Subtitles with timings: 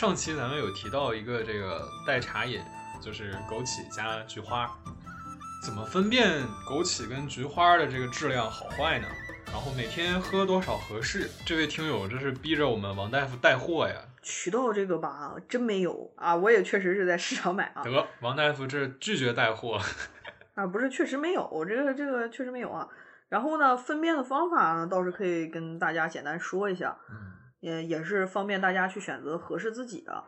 [0.00, 2.58] 上期咱们有提到一个这个代茶饮，
[3.02, 4.66] 就是枸杞加菊花，
[5.62, 9.06] 怎么分辨枸杞跟菊花的这个质量好坏呢？
[9.48, 11.28] 然后每天喝多少合适？
[11.44, 13.94] 这位听友这是逼着我们王大夫带货呀！
[14.22, 17.84] 渠道这个吧，真没有啊，我也确实是在市场买啊。
[17.84, 19.78] 得，王大夫这拒绝带货
[20.54, 22.88] 啊，不是，确实没有，这个这个确实没有啊。
[23.28, 26.96] 然后呢，分辨的方法呢，倒是可以跟大家简单说一下，
[27.60, 30.24] 也也是方便大家去选择合适自己的。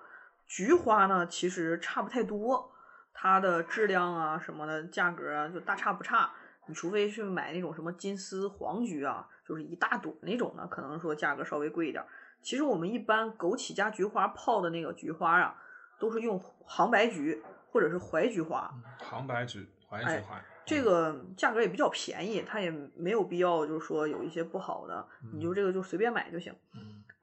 [0.46, 2.72] 菊花呢，其实差不太多，
[3.12, 6.30] 它的质量啊什么的，价格啊就大差不差。
[6.66, 12.05] 你除非去买那种什么金丝黄菊啊，就是一大朵那种的，可能说价格稍微贵一点。
[12.41, 15.56] 其实我们一般枸杞加菊花泡的那个菊花啊，
[15.98, 18.72] 都是用杭白菊或者是怀菊花。
[18.98, 20.41] 杭白菊、怀菊花。
[20.64, 26.55] 这个价格也比较便宜，它也没有必要，就是说有一些不好的，你就这个就随便买就行。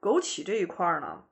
[0.00, 1.24] 枸杞这一块呢，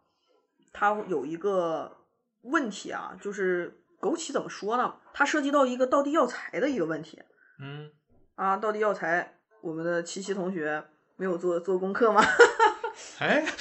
[0.72, 1.96] 它有一个
[2.42, 4.96] 问题啊，就是枸杞怎么说呢？
[5.14, 7.22] 它涉及到一个道地药材的一个问题。
[7.60, 7.90] 嗯。
[8.34, 10.84] 啊，道地药材，我们的七七同学
[11.16, 12.22] 没有做做功课吗？
[13.20, 13.44] 哎。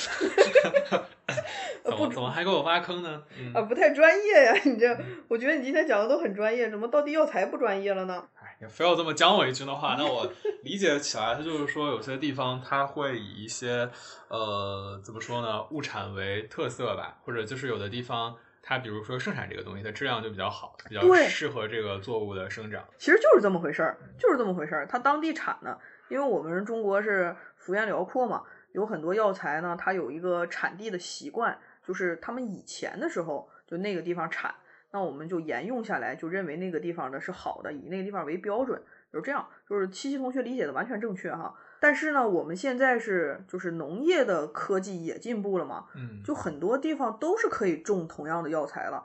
[1.98, 3.24] 不怎么还给我挖坑呢？
[3.56, 4.54] 啊，不太专业呀！
[4.66, 4.96] 你这，
[5.28, 8.28] 我觉得你今天讲的都很专业，怎么道地药材不专业了呢？
[8.60, 10.32] 哎，你非要这么讲我一句的话，那我
[10.64, 13.90] 理解起来，它就是说有些地方它会以一些
[14.30, 22.84] 呃，怎么说呢，物产为特色吧，或者就是有的地方它比如说盛产这个东西，它质量就比较好，比较适合这个作物的生长。
[22.98, 24.88] 其实就是这么回事儿，就是这么回事儿。
[24.88, 28.42] 它当地产的，因为我们中国是幅员辽阔嘛。
[28.74, 34.54] 有很多药材呢，它有一个产地的习惯，就是他们以前的时候就那个地方产，
[34.92, 39.46] 那我们就沿用下来，就认为那个地方的是好的，以那个地方为标准，就是这样。
[39.68, 41.54] 就是七七同学理解的完全正确哈。
[41.80, 49.04] 但是呢，我们现在是就是农业的科技也进步了嘛，嗯，就很多地方都是可以种同样的药材了，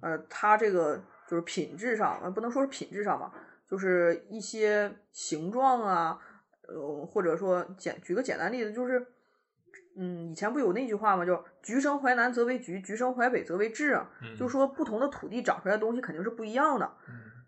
[0.00, 3.32] 呃，它这个就是品质上，呃，不能说是品质上吧，
[3.66, 6.18] 就是一些形状啊，
[6.68, 9.06] 呃，或者说简举个简单例子就是。
[9.96, 11.24] 嗯，以前不有那句话吗？
[11.24, 14.10] 叫“橘生淮南则为橘，橘生淮北则为枳”啊。
[14.36, 16.90] 就说不同的土地长出来的东西肯定是不一样的。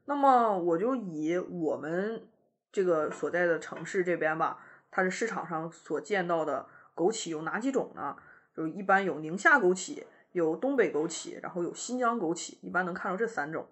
[0.05, 2.29] 那么我就以我们
[2.71, 8.17] 这个所在的城市这边吧，它是市场上所见到的枸杞有哪几种呢？
[8.55, 13.67] 就一般有宁夏枸杞，有东北枸杞，然后有新疆枸杞，一般能看到这三种。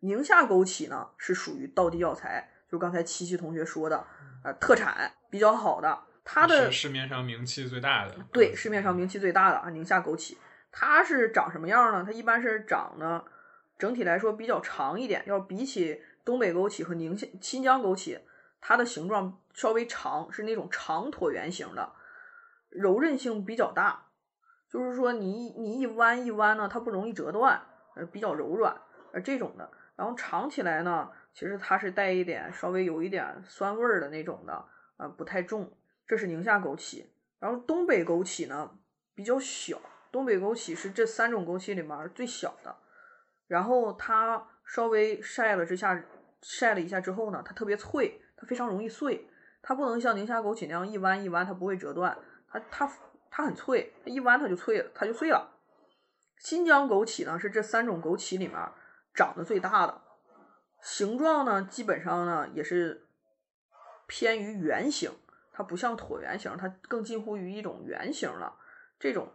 [0.00, 4.06] 宁夏枸杞呢是属于道地药材，就刚才七七同学说的，
[4.42, 5.98] 呃，特产比较好的。
[6.28, 10.36] 它的市面上名气最大的，对，市面上名气最大的啊，宁夏枸杞，
[10.72, 12.02] 它是长什么样呢？
[12.04, 13.24] 它一般是长的，
[13.78, 18.18] 整体来说比较长一点，要比起东北枸杞和宁夏新疆枸杞，
[18.60, 21.92] 它的形状稍微长，是那种长椭圆形的，
[22.70, 24.06] 柔韧性比较大，
[24.68, 27.62] 就是说你你一弯一弯呢，它不容易折断，
[27.94, 28.76] 呃，比较柔软，
[29.12, 29.70] 呃，这种的。
[29.94, 34.64] 然后尝起来呢，其实它是带一点稍微有一点酸味儿的那种的，
[34.96, 35.72] 呃，不太重。
[36.06, 37.06] 这是宁夏枸杞，
[37.38, 38.78] 然后东北枸杞呢
[39.14, 39.80] 比较小，
[40.12, 42.76] 东北枸杞是这三种枸杞里面最小的。
[43.46, 46.04] 然后它稍微晒了之下，
[46.42, 49.28] 晒了一下之后呢，它特别脆，它非常容易碎。
[49.62, 52.16] 它不能像宁夏枸杞那样一弯一弯，它不会折断，
[52.48, 52.88] 它它
[53.30, 55.58] 它很脆，它一弯它就脆了，它就碎了。
[56.38, 58.56] 新疆枸杞呢是这三种枸杞里面
[59.12, 60.02] 长得最大的，
[60.82, 63.08] 形状呢基本上呢也是
[64.06, 65.10] 偏于圆形。
[65.56, 68.52] 它不像椭圆形，它更近乎于一种圆形了。
[69.00, 69.26] 这种，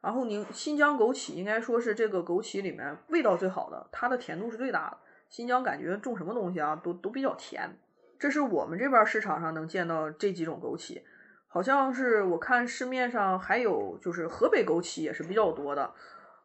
[0.00, 4.98] 然后您新疆枸杞应该说是这个枸杞里面味道最好的，它的甜度是最大的。
[5.28, 7.78] 新疆感觉种什么东西啊，都都比较甜。
[8.18, 11.02] 这是我们这边市场上能见到这几种枸杞，
[11.46, 15.94] 好像是我看市面上还有就是河北枸杞也是比较多的。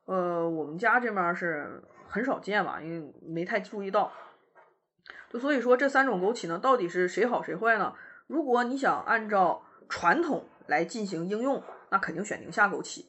[0.06, 4.12] 呃，我们家这边是很少见吧，因为没太注意到。
[5.30, 7.94] 就所以说这三种枸杞呢，到底是谁好谁坏呢？
[8.28, 13.06] 如果你想按照传统来进行应用，那肯定选宁夏枸杞。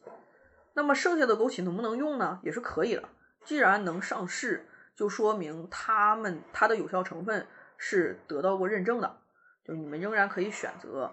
[0.75, 2.39] 那么剩下的枸杞能不能用呢？
[2.43, 3.09] 也是可以的。
[3.45, 7.47] 既然能上市，就说明它们它的有效成分
[7.79, 9.21] 是得到过认证的，
[9.65, 11.11] 就你们仍然可以选择，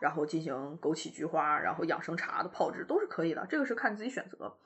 [0.00, 3.44] 然后进行枸杞菊花，然后养生茶的泡制都是可以的。
[3.50, 4.56] 这个是看自己选择。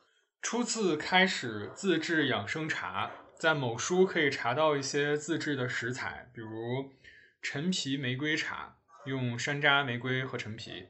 [0.42, 6.50] 初次开始自制养生茶，在某书可以查到一些自制的食材，比如。
[7.48, 10.88] 陈皮玫瑰茶用山楂、玫瑰和陈皮；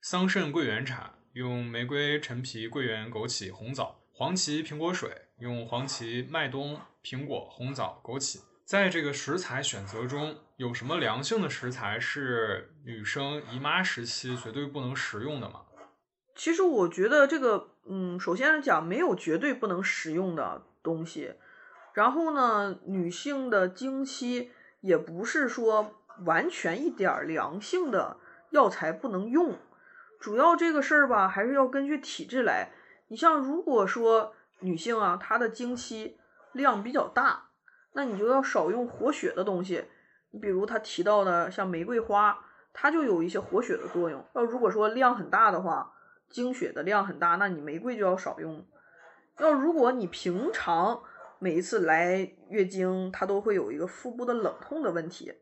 [0.00, 8.40] 桑葚桂圆茶用玫瑰、陈皮、桂圆、枸杞、红枣；黄芪苹果水用黄芪、麦冬、苹果、红枣、枸杞。
[8.64, 15.66] 在这个食材选择中，有什么良性的食材是女生姨妈时期绝对不能食用的吗？
[16.34, 21.34] 其实我觉得这个，嗯，首先讲没有绝对不能食用的东西，
[21.92, 25.92] 然后呢，女性的经期也不是说
[26.24, 28.16] 完全一点良性的
[28.50, 29.56] 药材不能用，
[30.20, 32.70] 主要这个事儿吧，还是要根据体质来。
[33.08, 36.18] 你像如果说女性啊，她的经期
[36.52, 37.50] 量比较大，
[37.92, 39.84] 那你就要少用活血的东西。
[40.30, 42.38] 你比如他提到的像玫瑰花，
[42.72, 44.24] 它就有一些活血的作用。
[44.34, 45.92] 要如果说量很大的话，
[46.28, 48.66] 经血的量很大，那你玫瑰就要少用。
[49.38, 51.02] 要如果你平常
[51.38, 55.32] 每一次来月经，她都会有一个腹部的冷痛的问题，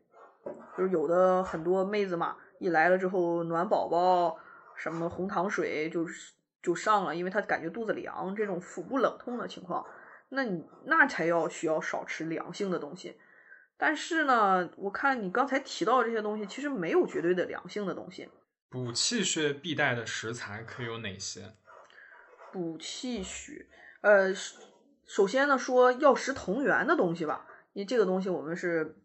[0.77, 4.37] 就是有的很多妹子嘛，一来了之后暖宝宝，
[4.75, 9.85] 什么红糖水就是就上了，因为她感觉肚子凉，这种腹部冷痛的情况，
[10.29, 13.17] 那你那才要需要少吃凉性的东西。
[13.79, 18.29] 但是呢，我看你刚才提到这些东西，其实没有绝对的凉性的东西。
[18.69, 21.53] 补气血必带的食材可以有哪些？
[22.51, 23.67] 补气血，
[24.01, 24.33] 呃，
[25.07, 28.97] 首先呢说药食同源的东西吧，因为这个东西我们是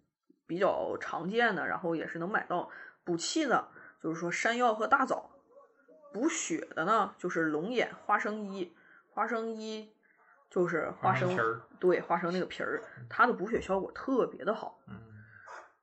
[0.47, 2.69] 比较常见的，然后也是能买到。
[3.05, 3.69] 补气的，
[4.01, 5.31] 就是说山药和大枣；
[6.13, 8.77] 补血的呢，就是龙眼、花生衣。
[9.11, 9.93] 花生衣
[10.49, 14.79] 就是花生皮儿，对，花生那个皮儿，它的补血效果特别的好。
[14.87, 15.01] 嗯，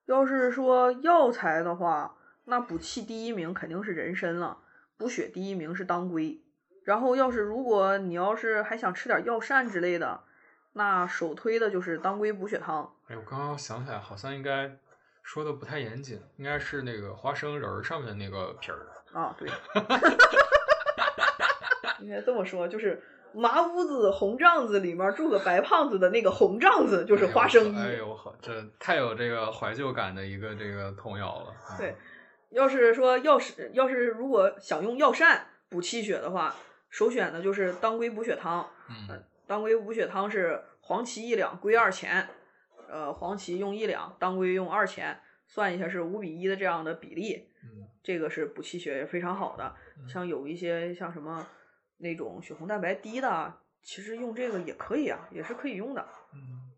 [0.06, 2.16] 要是说药材的话，
[2.46, 4.60] 那补气第一名肯定是人参了，
[4.96, 6.42] 补血第一名是当归。
[6.84, 10.22] 然后要是如果你要是还想吃点药膳之类的，
[10.74, 12.94] 那首推的就是当归补血汤。
[13.08, 14.72] 哎，我刚刚想起来，好像应该
[15.24, 18.88] 说的不太严谨，应该是那个花生仁儿上面的那个皮儿。
[19.12, 19.50] 啊，对，
[22.00, 23.02] 应该这么说，就是
[23.34, 27.78] 麻屋子红帐子里面住个白胖子的那个红帐子，就是花生衣。
[27.78, 31.54] 哎呦呵，这太有这个怀旧感的一个这个童谣了。
[31.72, 31.96] 嗯对，
[32.52, 36.54] 要是说要是要是如果想用药膳补气血的话，
[36.90, 38.70] 首选的就是当归补血汤。
[38.90, 42.30] 嗯当归补血汤是黄芪一两，归二钱，
[42.88, 49.76] 呃，黄芪用一两，当归用二钱，算一下是五比一的这样的比例，嗯这个是补气血也非常好的。
[50.08, 51.48] 像有一些像什么
[51.98, 56.08] 那种血红蛋白低的，其实用这个也可以啊，也是可以用的。
[56.34, 56.72] 嗯，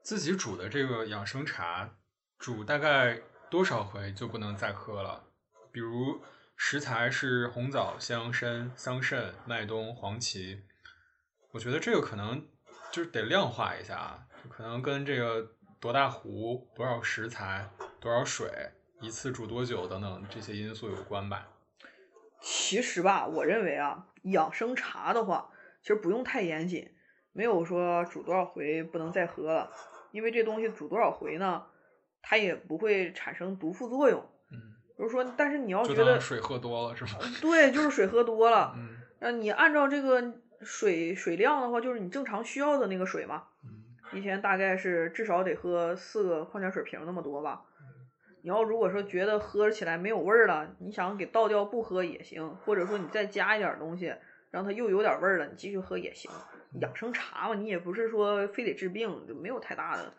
[0.00, 1.90] 自己煮的这个养生茶，
[2.38, 3.20] 煮大概
[3.50, 5.24] 多少回就不能再喝了？
[5.72, 6.22] 比如
[6.56, 10.62] 食材是红枣、香参、桑葚、麦冬、黄芪，
[11.52, 12.48] 我觉得这个可能
[12.90, 17.68] 就是得量化一下啊，就可能跟这个多大壶、多少食材、
[18.00, 18.48] 多少水、
[19.00, 21.48] 一次煮多久等等这些因素有关吧。
[22.40, 25.50] 其实吧，我认为啊，养生茶的话，
[25.82, 26.94] 其实不用太严谨，
[27.32, 29.70] 没有说煮多少回不能再喝了，
[30.12, 31.66] 因为这东西煮多少回呢，
[32.22, 34.30] 它也不会产生毒副作用。
[34.94, 37.10] 嗯，比如说，但是你要觉得水喝多了是吗？
[37.40, 38.88] 对，就是水喝多了，嗯
[39.20, 40.22] 那你按照这个
[40.60, 43.70] 水水量的话，就是你正常需要的那个水嘛，嗯
[44.12, 47.62] 一天大概是至少得喝四个矿泉水瓶那么多吧。
[48.42, 54.14] 你要如果说觉得喝起来没有味儿了，你想给倒掉不喝也行，或者说你再加一点东西，
[54.50, 56.30] 让它又有点味儿了，你继续喝也行。
[56.80, 60.12] 养生茶嘛，你也不是说非得治病，就没有太大的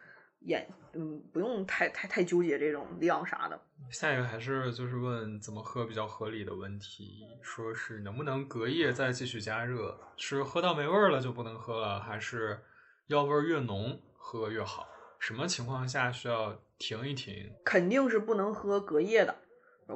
[0.45, 3.59] 眼，嗯，不用太太太纠结这种量啥的。
[3.91, 9.99] 下一个还是就是问怎么喝比较合理的问题，说是能不能隔夜再继续加热？
[10.17, 12.59] 是喝到没味儿了就不能喝了，还是
[13.07, 14.87] 药味儿越浓喝越好？
[15.19, 17.51] 什么情况下需要停一停？
[17.63, 19.35] 肯定是不能喝隔夜的，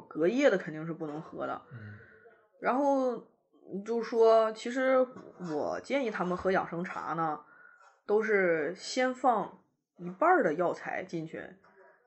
[0.07, 1.61] 隔夜的肯定是不能喝的。
[1.71, 1.97] 嗯
[2.59, 3.25] 然后
[3.85, 4.97] 就说，其实
[5.53, 7.39] 我建议他们喝养生茶呢，
[8.05, 9.58] 都是先放
[9.99, 11.43] 一半的药材进去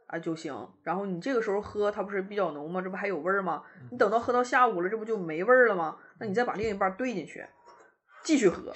[0.07, 0.69] 啊就行。
[0.83, 2.83] 然后你这个时候喝，它不是比较浓吗？
[2.83, 3.63] 这不还有味儿吗？
[3.91, 5.97] 你等到喝到下午了，这不就没味儿了吗？
[6.19, 7.47] 那你再把另一半兑进去，
[8.23, 8.73] 继续喝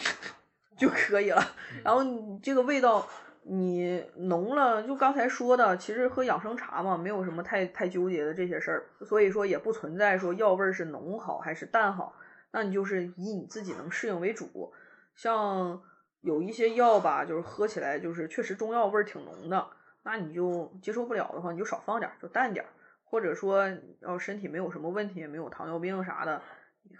[0.76, 1.42] 就可以了。
[1.82, 3.06] 然后你这个味道。
[3.49, 12.12] 你浓了，就刚才说的，其实喝养生茶嘛，没有什么太太纠结的这些事儿，所以说也不存在说药味儿是浓好还是淡好，
[12.50, 14.73] 那你就是以你自己能适应为主。
[15.14, 15.80] 像
[16.26, 19.64] 有一些药吧，就是喝起来就是确实中药味儿挺浓的，
[20.02, 22.66] 那你就接受不了的话，你就少放点，就淡点。
[23.04, 23.64] 或者说
[24.00, 26.42] 要身体没有什么问题，没有糖尿病啥的，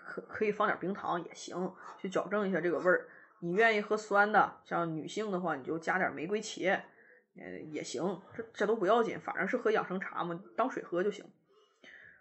[0.07, 3.09] 可可以放点冰糖也行，去矫正一下这个味儿。
[3.41, 6.81] 你愿意喝酸的，像女性的话，你就加点玫瑰茄，
[7.37, 11.25] 呃也行，这这都不要紧，反正是喝养生茶嘛，当水喝就行。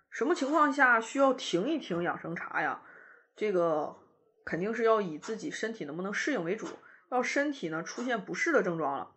[0.10, 2.82] 什么情况下需要停一停养生茶呀？
[3.36, 3.96] 这个
[4.44, 6.66] 肯定是要以自己身体能不能适应为主。
[7.16, 9.12] 到身体呢出现不适的症状了，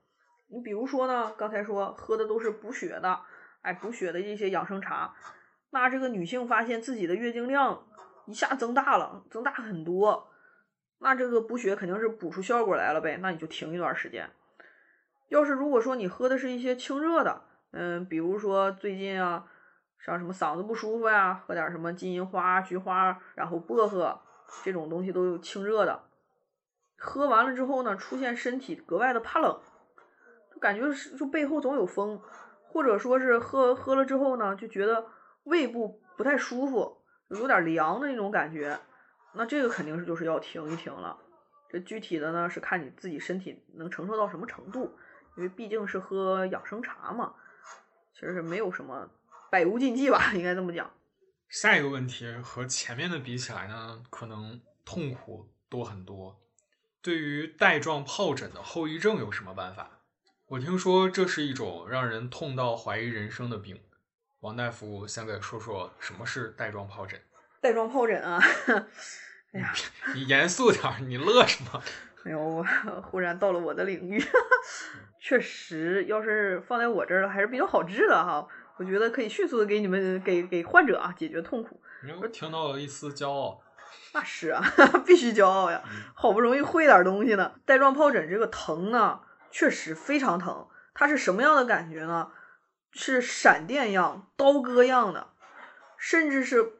[0.46, 3.18] 你比如说呢，刚才说喝的都是补血的，
[3.62, 5.12] 哎，补血的一些养生茶，
[5.70, 7.88] 那这个女性发现自己的月经量
[8.26, 10.28] 一下增大了，增大很多，
[11.00, 14.30] 那这个补血肯定是补出效果来了呗，那你就停一段时间。
[15.28, 19.44] 要是如果说你喝的是一些清热的，嗯，比如说最近啊，
[20.06, 24.20] 像什么嗓子不舒服呀，喝点什么金银花、菊花，然后薄荷
[24.62, 26.07] 这种东西都有清热的，
[26.98, 29.58] 喝完了之后呢，出现身体格外的怕冷，
[30.52, 32.20] 就感觉是就背后总有风，
[32.62, 35.06] 或者说是喝喝了之后呢，就觉得
[35.44, 38.78] 胃部不太舒服，有点凉的那种感觉，
[39.32, 41.16] 那这个肯定是就是要停一停了。
[41.70, 44.98] 这具体的呢是看你自己身体能承受到什么程度。
[45.36, 47.32] 因为毕竟是喝养生茶嘛，
[48.12, 49.08] 其实是没有什么
[49.52, 50.90] 百无禁忌吧，应该这么讲。
[51.48, 56.36] 下一个问题和前面的比起来呢，可能痛苦多很多。
[57.08, 59.88] 对于带状疱疹的后遗症有什么办法？
[60.48, 63.80] 我听说这是一种让人痛到怀疑人生的病。
[64.40, 67.18] 王大夫先给说说什么是带状疱疹？
[67.62, 68.38] 带状疱疹啊，
[69.54, 69.72] 哎呀，
[70.14, 71.82] 你严肃点，你乐什么？
[72.24, 72.62] 哎呦，
[73.04, 74.22] 忽然到了我的领域。
[75.18, 78.46] 确实，要是放在我这儿还是比较好治的哈。
[78.76, 81.80] 我觉得可以迅速的给你们给给患者啊解决痛苦。
[82.20, 83.62] 我听到了一丝骄傲。
[84.12, 84.62] 那是啊，
[85.06, 85.82] 必须骄傲呀！
[86.14, 87.52] 好不容易会点东西呢。
[87.64, 90.66] 带状疱疹这个疼呢，确实非常疼。
[90.94, 92.32] 它是什么样的感觉呢？
[92.92, 95.28] 是闪电样、刀割样的，
[95.96, 96.72] 甚至是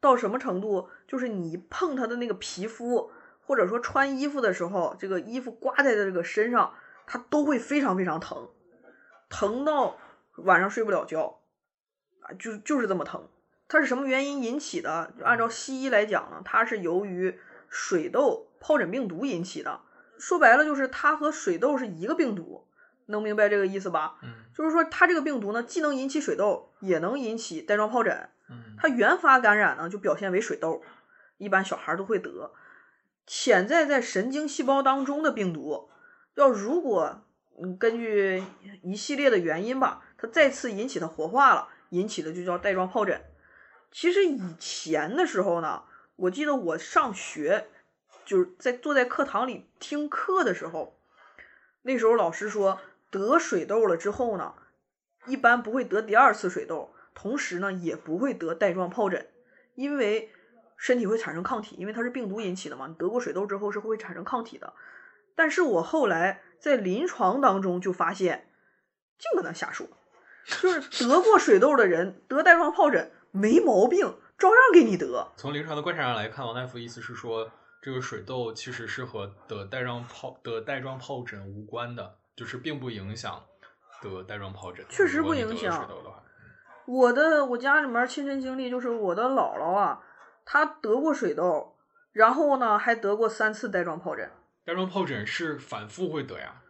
[0.00, 0.88] 到什么程度？
[1.06, 3.12] 就是你碰它的那个皮肤，
[3.46, 6.74] 或者说穿衣服的时候，这个衣服刮在的这个身上。
[7.04, 8.48] 它都会非常非常疼，
[9.28, 9.96] 疼到
[10.36, 11.40] 晚上睡不了觉，
[12.20, 13.28] 啊，就就是这么疼。
[13.72, 15.14] 它是什么原因引起的？
[15.18, 17.38] 就按照西医来讲呢，它是由于
[17.70, 19.80] 水痘疱疹病毒引起的。
[20.18, 22.66] 说白了就是它和水痘是一个病毒，
[23.06, 24.18] 能明白这个意思吧？
[24.22, 28.28] 嗯，就是说它这个病毒呢，既能引起水痘，也能引起带状疱疹。
[28.50, 30.82] 嗯，它原发感染呢，就表现为水痘，
[31.38, 32.52] 一般小孩都会得。
[33.26, 35.88] 潜在在神经细胞当中的病毒。
[36.34, 37.22] 要如果
[37.58, 38.44] 嗯根据
[38.82, 43.18] 一系列的原因吧，它再次引起它活化了，引起的就叫带状疱疹。
[43.92, 45.84] 其实以前的时候呢，
[46.16, 47.66] 我记得我上学
[48.24, 50.98] 就是在坐在课堂里听课的时候，
[51.82, 52.80] 那时候老师说
[53.10, 54.54] 得水痘了之后呢，
[55.26, 59.28] 一般不会得第二次水痘，同时呢也不会得带状疱疹，
[59.74, 60.32] 因为
[60.76, 64.72] 身体会产生抗体，因为它是病毒引起的嘛，你得过水痘之后是会产生抗体的。
[65.34, 68.48] 但是我后来在临床当中就发现，
[69.18, 69.86] 净搁那瞎说，
[70.46, 74.00] 就是得过水痘的人得带状疱疹没毛病，
[74.38, 75.32] 照样给你得。
[75.36, 83.42] 从临床的观察上来看，王大夫意思是说，这个水痘其实是和得带状疱得带状疱疹无关的，就是并不影响
[84.00, 84.84] 得带状疱疹。
[84.88, 85.88] 确实不影响。
[86.86, 90.02] 我的我家里面亲身经历就是我的姥姥啊，
[90.44, 91.76] 她得过水痘，
[92.12, 94.30] 然后呢还得过三次带状疱疹。
[94.64, 96.61] 带状疱疹是反复会得呀？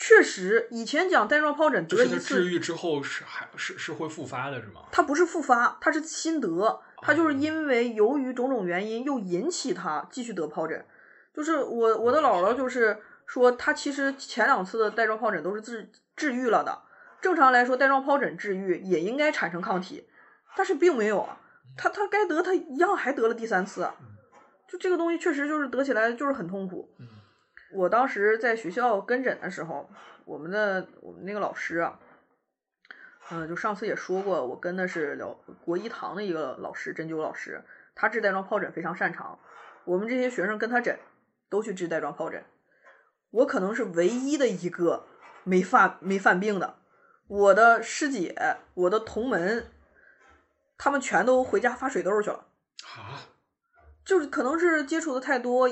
[0.00, 4.82] 确实，以前讲带状疱疹得一次治愈之后是还是是会复发的，是吗？
[4.92, 10.86] 它不是复发，它是新得，它就是因为由于种种原因又引起它继续得疱疹。
[11.34, 16.80] 就是我我的姥姥就是说，她其实前两次的带状疱疹都是治治愈了的。
[17.20, 20.08] 正常来说，带状疱疹治愈也应该产生抗体，
[20.56, 21.28] 但是并没有，
[21.76, 23.90] 他他该得他一样还得了第三次。
[24.68, 26.88] 就这个东西确实就是得起来就是很痛苦。
[27.72, 29.88] 我当时在学校跟诊的时候，
[30.24, 31.98] 我们的我们那个老师啊，
[33.30, 37.62] 嗯，就上次也说过，我跟的是了国医堂的一个老师，针灸老师，
[37.94, 39.38] 他治带状疱疹非常擅长。
[39.84, 40.98] 我们这些学生跟他诊，
[41.50, 42.42] 都去治带状疱疹。
[43.30, 45.06] 我可能是唯一的一个
[45.44, 46.76] 没犯没犯病的。
[47.26, 48.34] 我的师姐、
[48.74, 49.66] 我的同门，
[50.78, 52.46] 他们全都回家发水痘去了。
[52.84, 53.28] 啊？
[54.04, 55.68] 就是可能是接触的太多。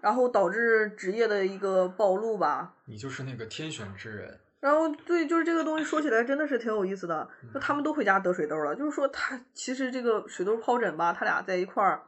[0.00, 2.74] 然后导致职业的一个暴露吧。
[2.84, 4.40] 你就是那个天选之人。
[4.60, 7.28] 然后对，就是这个东西说起来真的是挺有意思的。
[7.52, 12.02] 就他们都回家得水痘了，就是说他其实这个水痘疱疹吧，他俩在一块儿，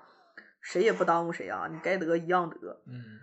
[0.60, 2.80] 谁也不耽误谁啊，你该得一样得。
[2.86, 3.20] 嗯。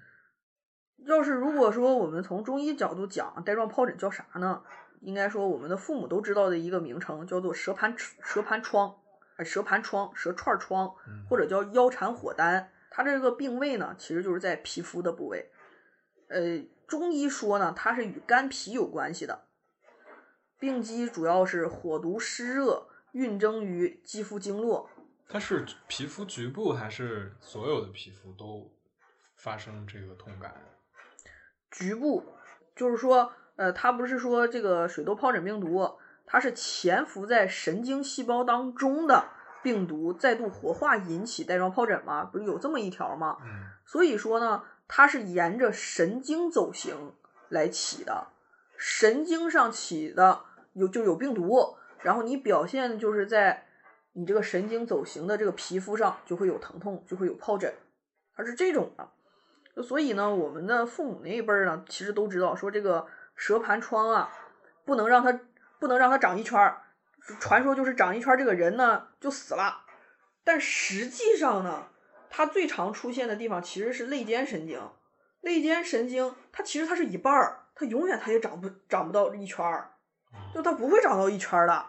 [1.05, 4.62] 要是如果说我们从中医角度讲，带状疱疹叫啥呢？
[5.01, 8.95] 应该说我们的父母都知道的一个名称叫做蛇盘蛇盘疮，
[9.43, 10.95] 蛇盘疮、蛇串疮，
[11.29, 12.69] 或者叫腰缠火丹。
[12.95, 15.51] 它这个病位呢，其实就是在皮肤的部位。
[16.29, 19.49] 呃，中医说呢，它是与肝脾有关系的。
[20.57, 24.89] 病机主要是火毒湿热，蕴蒸于肌肤经络。
[25.27, 28.73] 它是皮肤局部还是所有的皮肤都
[29.35, 30.55] 发生这个痛感？
[31.69, 32.23] 局部，
[32.77, 39.31] 就是说，呃，它不是说这个水痘疱疹病毒，它是潜伏在神经细胞当中的
[39.65, 42.24] 病毒再度活化引起带状疱疹吗？
[42.24, 43.38] 不是有这么一条吗？
[43.41, 47.13] 嗯所以说呢，它是沿着神经走形
[47.50, 48.27] 来起的，
[48.77, 50.41] 神经上起的
[50.74, 53.65] 有就有病毒，然后你表现就是在
[54.13, 57.74] 你这个神经走形的这个皮肤上就会有疼痛，就会有疱疹，
[58.36, 59.84] 它是这种的。
[59.84, 64.29] 所以呢，我们的父母那一辈儿呢，其实都知道说这个蛇盘疮啊，
[64.86, 65.39] 不能让它
[65.79, 66.81] 不能让它长一圈儿，
[67.39, 69.82] 传说就是长一圈儿这个人呢就死了，
[70.44, 71.88] 但实际上呢。
[72.27, 74.77] 它最常出现的地方其实是肋间神经，
[75.39, 79.91] 肋间神经它其实它是一半儿，它永远它也长不长不到一圈儿，
[80.53, 81.86] 就它不会长到一圈儿的，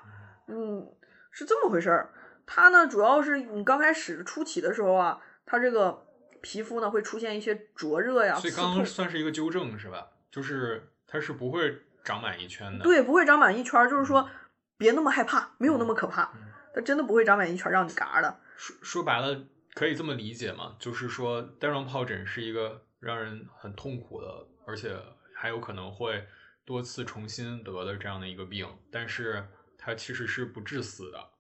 [0.47, 0.87] 嗯，
[1.33, 2.13] 是这么回事儿。
[2.47, 6.07] 它呢主要是你刚开始初期的时候啊，它这个
[6.41, 10.07] 皮肤呢会出现一些灼热呀、所以，刚刚算是一个纠正是吧？
[10.31, 12.85] 就是它是不会长满一圈的。
[12.85, 14.31] 对，不会长满一圈儿，就是说
[14.79, 16.43] 别那么害怕，没有那么可怕，嗯
[16.75, 18.39] 它真的不会长满一圈儿让你嘎的。
[18.57, 20.77] 说说白了，可以这么理解吗？
[20.79, 24.95] 就是说，带状疱疹是一个让人很痛苦的，而且
[25.35, 26.27] 还有可能会
[26.65, 29.47] 多次重新得的这样的一个病，但是
[29.79, 31.31] 它其实是不致死的。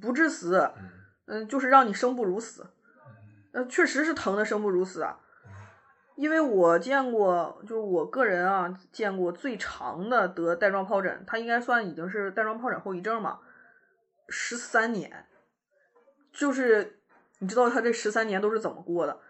[0.00, 0.90] 不致死，嗯
[1.26, 2.70] 嗯，就是让你生不如死。
[3.52, 5.18] 嗯呃，确实是疼的生不如死啊。
[6.16, 13.40] 因为我见过，就是我个人啊，见过最长的得带状疱疹，它应该算已经是带状疱疹后遗症嘛，
[14.28, 15.26] 十三年。
[16.32, 17.00] 就是
[17.38, 19.20] 你知道他这十三年都是怎么过的？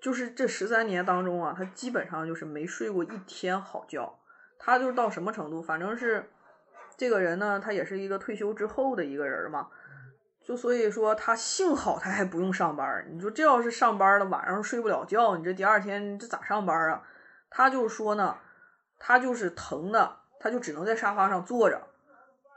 [0.00, 4.18] 就是这十三年当中啊，他基本上就是没睡过一天好觉。
[4.58, 5.62] 他就到什么程度？
[5.62, 6.30] 反正是
[6.96, 9.68] 这个人呢，他也是一个退休之后的一个人嘛。
[10.46, 13.08] 就所以说，他幸好他还不用上班儿。
[13.10, 17.02] 你说这要是上班了，晚上睡不了觉，你这第二天这咋上班啊？
[17.50, 18.36] 他就说呢，
[18.96, 21.82] 他就是疼的，他就只能在沙发上坐着，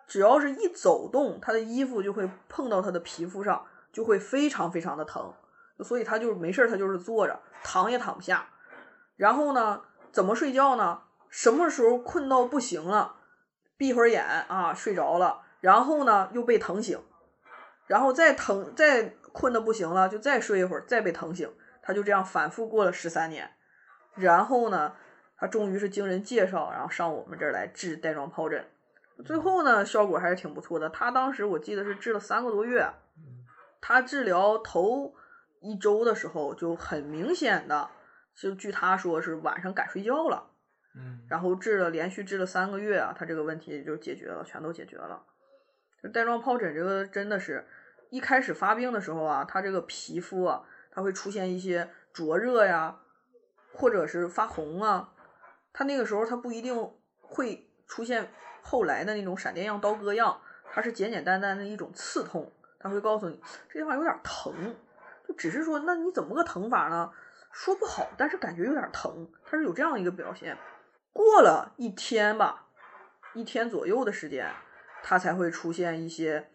[0.05, 5.33] 只要是一走动，他的衣服就会碰到他的皮肤上，就会非常非常的疼。
[5.79, 8.49] 所以他就没事儿，他就是坐着，躺也躺不下。
[9.15, 9.81] 然后呢，
[10.11, 11.01] 怎么睡觉呢？
[11.27, 13.15] 什么时候困到不行了，
[13.77, 16.99] 闭会儿眼啊，睡着了，然后呢又被疼醒，
[17.89, 23.49] 然后再疼，再困的不行了，就再睡一会儿，再被疼醒，他就这样反复过了十三年。
[24.13, 24.93] 然后呢，
[25.35, 28.63] 他终于是经人介绍，然后上我们这儿来治带状疱疹。
[29.25, 30.87] 最后呢，效果还是挺不错的。
[30.91, 32.87] 他当时我记得是治了三个多月，
[33.81, 35.15] 他治疗头
[35.59, 37.89] 一周的时候就很明显的，
[38.35, 40.51] 就据他说是晚上敢睡觉了。
[40.95, 45.23] 嗯然后治了连续治了三个月啊，他这个问题就解决了，全都解决了。
[46.01, 47.67] 就带状疱疹这个真的是，
[48.09, 52.99] 一开始发病的时候啊，他这个皮肤啊，它会出现一些灼热呀，
[53.73, 55.13] 或者是发红啊。
[55.71, 56.91] 他那个时候他不一定
[57.21, 58.29] 会出现
[58.61, 60.41] 后来的那种闪电样、刀割样，
[60.71, 64.75] 它是简简单单的一种刺痛，他会告诉你这地方有点疼，
[65.27, 67.11] 就只是说那你怎么个疼法呢？
[67.51, 70.57] 说不好，但是感觉有点疼，它是有这样一个表现。
[71.11, 72.67] 过了一天吧，
[73.33, 74.51] 一天左右的时间，
[75.01, 76.51] 它才会出现一些，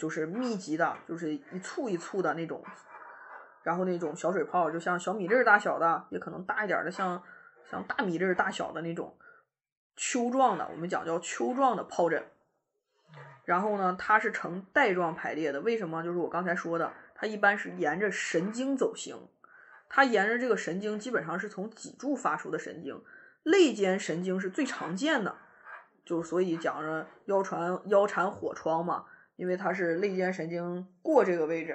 [0.00, 2.64] 就是密集的，就是一簇一簇的那种，
[3.62, 7.22] 然后那种小水泡，就像小米粒大小的，也可能大一点的，像
[7.70, 9.18] 像大米粒大小的那种
[9.96, 12.24] 丘状的，我们讲叫丘状的疱疹。
[13.44, 16.02] 然后呢，它是呈带状排列的，为什么？
[16.02, 19.28] 就是我刚才说的，它一般是沿着神经走形，
[19.88, 23.02] 它沿着这个神经基本上是从脊柱发出的神经。
[23.42, 25.36] 肋间神经是最常见的，
[26.04, 29.06] 就所以讲着腰传腰缠火疮嘛，
[29.40, 31.72] 因为它是肋间神经过这个位置，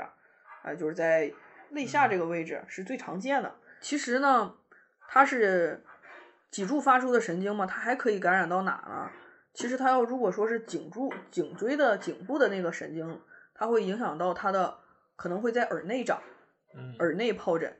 [0.61, 1.33] 啊、就是在
[1.71, 3.55] 肋下这个位置是最常见的。
[3.81, 4.53] 其实呢，
[5.07, 5.83] 它是
[6.51, 9.09] 脊柱发出的神经嘛，它还可以感染到哪呢？
[9.51, 13.19] 其实它要如果说是颈柱颈椎的颈部的那个神经，
[13.55, 14.77] 它会影响到它的，
[15.15, 16.21] 可能会在耳内长
[16.75, 17.75] 嗯耳内疱疹。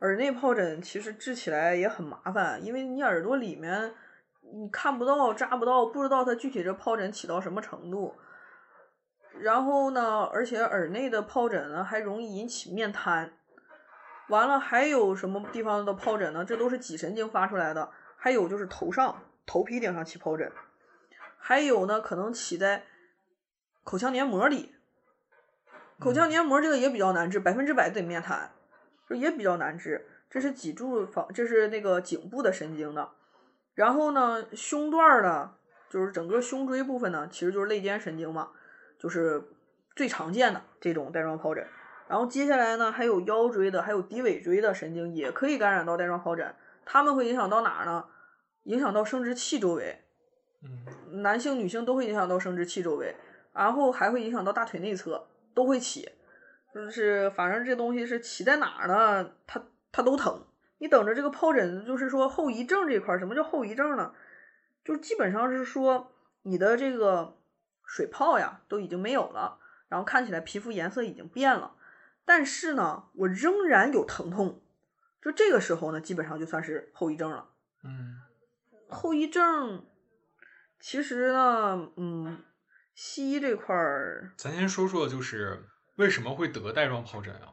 [0.00, 3.94] 耳内疱疹其实治起来也很麻烦，因为你耳朵里面
[4.52, 8.12] 你看不到、扎不到，不知道它具体这疱疹起到什么程度。
[9.42, 13.32] 然后呢，而且耳内的疱疹呢还容易引起面瘫。
[14.28, 16.44] 完了，还有什么地方的疱疹呢？
[16.44, 17.90] 这都是脊神经发出来的。
[18.16, 20.52] 还有就是头上头皮顶上起疱疹，
[21.36, 22.84] 还有呢可能起在
[23.82, 24.76] 口腔黏膜里。
[25.98, 28.52] 口腔黏膜这个也比较难治，百分之百得面瘫。
[29.08, 33.10] 就也比较难治，这是脊柱方，这是那个颈部的神经的。
[33.74, 35.54] 然后呢，胸段儿的，
[35.90, 38.50] 就是整个胸椎部分呢，其实就是肋间神经嘛，
[39.02, 39.42] 就是
[39.96, 41.66] 最常见的这种带状疱疹。
[42.08, 46.54] 然后接下来呢，还有腰椎的，还有骶尾椎的神经也可以感染到带状疱疹。
[46.84, 48.04] 它们会影响到哪儿呢？
[48.64, 49.98] 影响到生殖器周围，
[50.62, 53.16] 嗯男性、女性都会影响到生殖器周围，
[53.52, 55.26] 然后还会影响到大腿内侧。
[55.54, 56.08] 都会起，
[56.74, 59.62] 就是反正这东西是起在哪儿呢，它
[59.92, 60.46] 它都疼。
[60.78, 64.14] 你等着这个疱疹，就是说后遗症这块儿，什么叫后遗症呢？
[64.82, 66.10] 就基本上是说
[66.44, 67.36] 你的这个
[67.92, 71.76] 水泡呀都已经没有了，然后看起来皮肤颜色已经变了，
[72.24, 74.62] 但是呢，我仍然有疼痛。
[75.20, 77.50] 就这个时候呢，基本上就算是后遗症了。
[77.84, 78.16] 嗯，
[78.88, 79.84] 后遗症
[80.80, 82.42] 其实呢，嗯，
[82.94, 87.52] 西医这块儿咱先说说，就是为什么会得带状疱疹啊？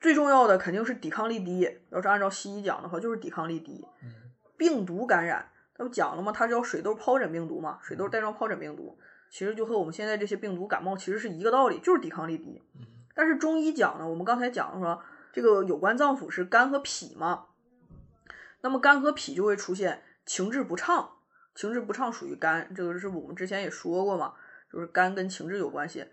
[0.00, 1.82] 最重要的肯定是抵抗力低。
[1.92, 3.86] 要是按照西医讲的话，就是抵抗力低。
[4.02, 4.10] 嗯
[4.58, 6.32] 病毒感染，他不讲了吗？
[6.32, 8.98] 它叫水痘疱疹病毒嘛，水痘带状疱疹病毒，
[9.30, 12.62] 其实就和我们现在这些病毒感冒其实是一个道理，就是抵抗力低。
[12.74, 17.46] 嗯但是中医讲呢，我们刚才讲说，这个有关脏腑是肝和脾嘛，
[18.60, 21.16] 那么肝和脾就会出现情志不畅，
[21.52, 24.34] 情志不畅属于肝，这个是我们之前也说过嘛，
[24.72, 26.06] 就是肝跟情志有关系。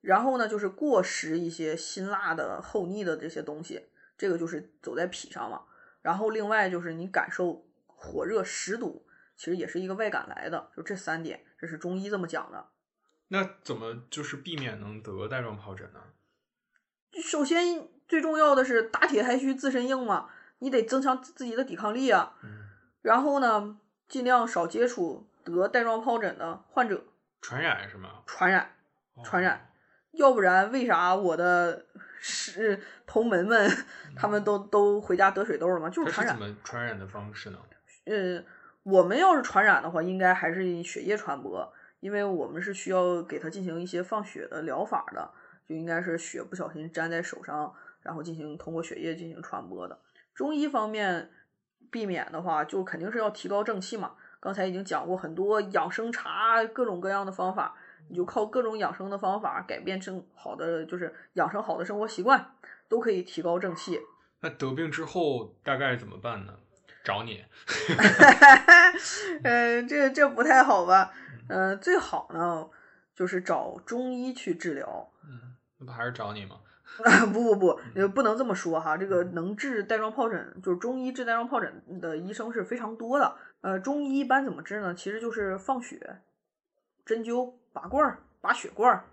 [0.00, 5.62] 然后呢，就是过食一些辛辣的、厚腻的这些东西，这个就是走在脾上嘛。
[6.02, 9.04] 然后另外就是你感受火热湿毒，
[9.42, 12.64] 其实也是一个外感来的，就这三点，这是中医这么讲的。
[13.26, 15.98] 那怎么就是避免能得带状疱疹呢？
[17.20, 22.36] 首先最重要的是打铁还需自身硬嘛，你得增强自己的抵抗力啊。
[22.44, 22.68] 嗯，
[23.00, 27.02] 然后呢，尽量少接触得带状疱疹的患者，
[27.40, 28.22] 传染是吗？
[28.24, 28.76] 传染
[29.14, 29.72] 哦传染。
[30.12, 31.84] 要不然为啥我的
[32.20, 33.68] 是同门们
[34.14, 35.90] 他们都都回家得水痘了吗？
[35.90, 36.48] 就是传染是怎。
[36.48, 37.58] 么传染的方式呢？
[38.04, 38.44] 呃，
[38.82, 45.30] 我们要是传染的话，应该还是以血液传播，因为我们是需要给它进行一些放血的疗法的，
[45.68, 49.98] 就应该是血不小心沾在手上，然后进行通过血液进行传播的。
[50.34, 51.30] 中医方面
[51.90, 54.14] 避免的话，就肯定是要提高正气嘛。
[54.40, 57.76] 刚才已经讲过很多养生茶，各种各样的方法，
[58.08, 62.54] 你就靠各种养生的方法改变正好的，就是养成好的生活习惯，
[62.88, 64.00] 都可以提高正气。
[64.40, 66.54] 那得病之后大概怎么办呢？
[67.04, 67.44] 找你。
[69.44, 71.12] 呃，这这不太好吧？
[71.48, 72.68] 嗯、最好呢
[73.14, 75.10] 就是找中医去治疗。
[75.24, 76.56] 嗯，那不还是找你吗？
[77.32, 78.96] 不 不不，呃，不能这么说哈。
[78.96, 83.34] 这个能治带状疱疹，就是中医治带状疱疹的医生是非常多的。
[83.62, 84.94] 呃，中医一般怎么治呢？
[84.94, 86.20] 其实就是放血、
[87.06, 89.04] 针灸、拔罐儿、拔血罐儿，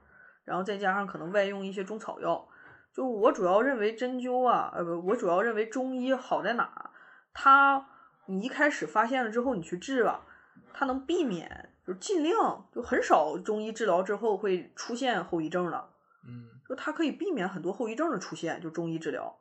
[0.43, 2.47] 然后再加上可能外用一些中草药。
[2.93, 6.88] 就我主要认为针灸啊，呃不，我主要认为中医好在哪？
[7.33, 7.87] 它
[8.25, 10.25] 你一开始发现了之后，你去治吧，
[10.73, 15.89] 它能避免，就尽量就很少中医治疗之后会出现后遗症的。
[16.27, 19.39] 嗯就它可以避免很多后遗症的出现，就中医治疗。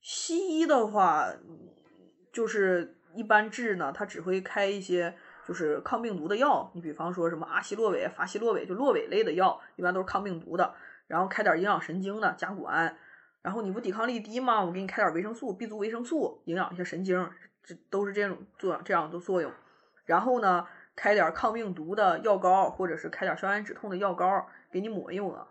[0.00, 1.26] 西医的话，
[2.32, 10.72] 就是一般治呢，它只会开一些就是抗病毒的药，你比方说什么阿昔洛韦、法昔洛韦，就洛韦类的药，一般都是抗病毒的。
[11.08, 12.96] 然后开点营养神经的甲钴胺，
[13.42, 14.62] 然后你不抵抗力低吗？
[14.64, 17.30] 我给你开点维生素，B 族维生素，营养一下神经，
[17.62, 19.52] 这都是这种作这样的作用。
[20.04, 25.46] 然后呢，开点抗病毒的药膏，或者是开点消炎止痛的药膏给你抹一抹。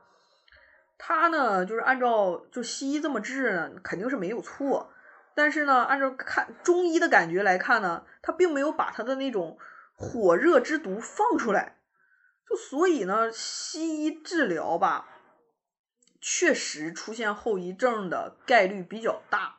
[0.97, 4.91] 它呢，就是按照就西医这么治呢，肯定是没有错。
[5.35, 9.57] 但是呢，按照看中医的感觉来看呢，它并没有把它的那种
[9.95, 11.77] 火热之毒放出来。
[12.49, 15.05] 就所以呢，西医治疗吧，
[16.29, 19.55] 确实出现后遗症的概率比较大。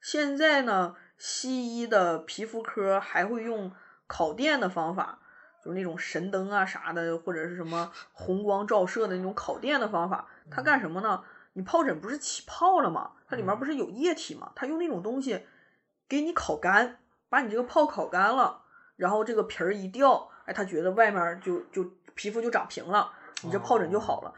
[0.00, 3.70] 现在呢，西医的皮肤科还会用
[4.06, 5.18] 烤电的方法，
[5.62, 10.26] 就是那种神灯啊啥的，或者是什么红光照射的那种烤电的方法。
[10.50, 11.22] 它干什么呢？
[11.52, 13.10] 你疱疹不是起泡了吗？
[13.28, 14.52] 它里面不是有液体吗？
[14.56, 15.46] 它用那种东西
[16.08, 16.98] 给你烤干，
[17.28, 18.62] 把你这个泡烤干了，
[18.96, 24.32] 然后这个皮儿一掉，哎，他觉得外面就就皮肤就长平了，你这疱疹就好了。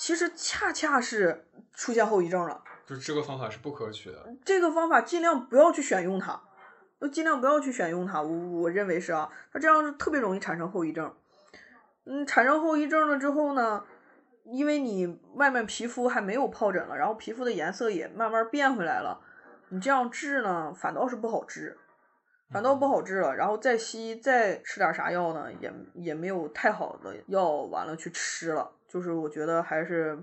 [0.00, 2.64] 其实恰恰是出现后遗症了。
[2.86, 4.34] 就这个方法是不可取的。
[4.42, 6.40] 这个方法尽量不要去选用它，
[6.98, 8.22] 就尽量不要去选用它。
[8.22, 11.14] 我我认为是啊，它这样是特别容易产生后遗症。
[12.06, 13.84] 嗯，产生后遗症了之后呢，
[14.44, 19.20] 因为你外面皮肤还没有疱疹了，然后皮肤的颜色也慢慢变回来了，
[19.68, 21.76] 你这样治呢，反倒是不好治，
[22.50, 23.36] 反倒不好治了。
[23.36, 30.18] 然后再西医再吃点啥药呢，也也没有太好的药，完了去吃了，就是我觉得还是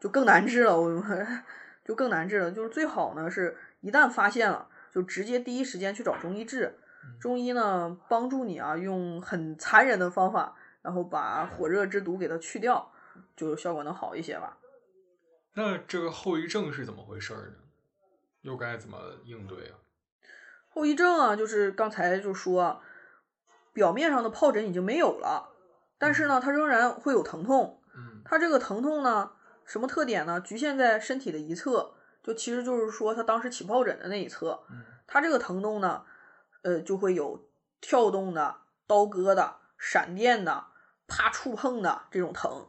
[0.00, 0.80] 就更难治了。
[0.80, 1.04] 我
[1.84, 2.50] 就更难治了。
[2.50, 6.78] 就是最好呢，是一旦发现了，就直接第一时间去找中医治。
[7.20, 12.90] 中医呢，帮助你啊，用很残忍的方法，然后把火热之毒给它去掉，
[13.36, 14.56] 就效果能好一些吧。
[15.52, 17.56] 那这个后遗症是怎么回事儿呢？
[18.40, 19.76] 又该怎么应对啊？
[20.70, 22.80] 后遗症啊，就是刚才就说，
[23.74, 25.53] 表面上的疱疹已经没有了，
[25.98, 27.80] 但是呢，它仍然会有疼痛。
[27.96, 29.32] 嗯它这个疼痛呢，
[29.64, 30.40] 什么特点呢？
[30.40, 34.64] 局限在身体的一侧，就其实就是说他当时起疱疹的那一侧。
[34.70, 36.04] 嗯它这个疼痛呢，
[36.62, 37.48] 呃，就会有
[37.80, 40.64] 跳动的、刀割的、闪电的、
[41.06, 42.66] 啪触碰的这种疼。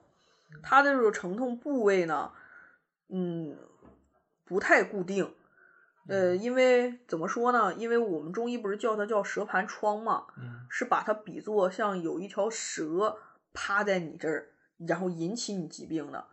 [0.62, 2.34] 它的这种疼痛部位呢，
[3.08, 3.58] 嗯，
[4.44, 5.34] 不太固定。
[6.08, 7.74] 呃，因为怎么说呢？
[7.74, 13.18] 因为我们中医不是叫它叫蛇盘疮嘛，嗯是把它比作像有一条蛇
[13.54, 14.50] 趴在你这儿，
[14.88, 16.28] 然后引起你疾病的。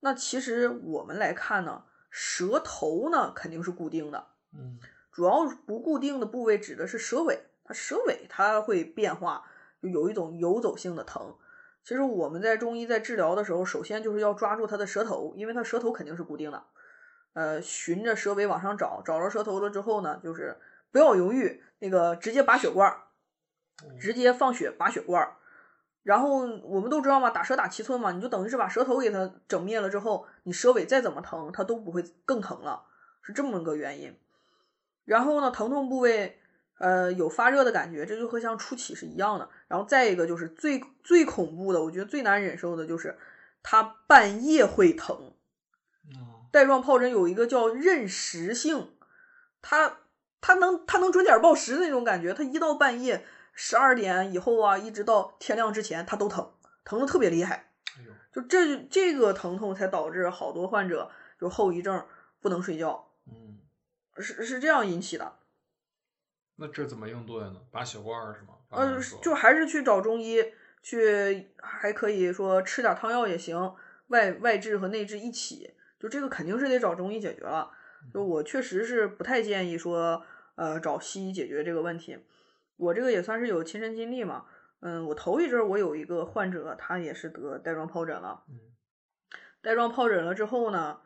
[0.00, 4.78] 那其实我们来看呢，舌头呢肯定是固定的，嗯
[5.10, 9.44] 主要不固定的部位指的是舌尾，它舌尾它会变化，
[9.80, 11.34] 就有一种游走性的疼。
[11.82, 16.62] 其实我们在中医在治疗的时候，首先就是要抓住它的舌头，因为它舌头肯定是固定的。
[17.34, 20.56] 呃，循着蛇尾往上找，找着蛇头了之后呢，就是
[20.90, 23.02] 不要犹豫，那个直接拔血罐儿，
[24.00, 25.36] 直接放血拔血罐儿。
[26.04, 32.84] 然后我们都知道嘛，打蛇打七寸嘛，你就等于是把舌头给它整灭了之后，你舌尾再怎么疼，它都不会更疼了，
[33.22, 34.16] 是这么个原因。
[35.04, 36.38] 然后呢，疼痛部位
[36.78, 39.48] 呃有发热的感觉，这就和像初起是一样的。
[39.66, 43.18] 然后再一个就是最最恐怖的，我觉得最难忍受的就是
[43.62, 45.33] 它半夜会疼。
[46.54, 48.92] 哦带状疱疹有一个叫认时性，
[49.60, 49.98] 它
[50.40, 56.52] 它能它能准点报时的那种感觉，它一到半夜十二点以后啊，一直到天亮之前，它都疼，
[56.84, 57.72] 疼的特别厉害。
[58.32, 62.06] 就这这个疼痛才导致好多患者就后遗症
[62.40, 63.58] 不能睡觉，嗯，
[64.22, 65.36] 是是这样引起的。
[66.56, 67.56] 那这怎么应对呢？
[67.72, 68.54] 拔血罐儿是吗？
[68.70, 70.40] 呃，就还是去找中医，
[70.82, 73.74] 去还可以说吃点汤药也行，
[74.08, 77.70] 外外治和内治一起，就这个肯定是得找中医解决了。
[78.12, 80.22] 就我确实是不太建议说，
[80.54, 82.18] 呃，找西医解决这个问题。
[82.76, 84.44] 我这个也算是有亲身经历嘛，
[84.80, 88.54] 嗯，我头一阵儿我有一个患者，他也是得带状疱疹了，嗯
[89.62, 90.98] 带状疱疹了之后呢，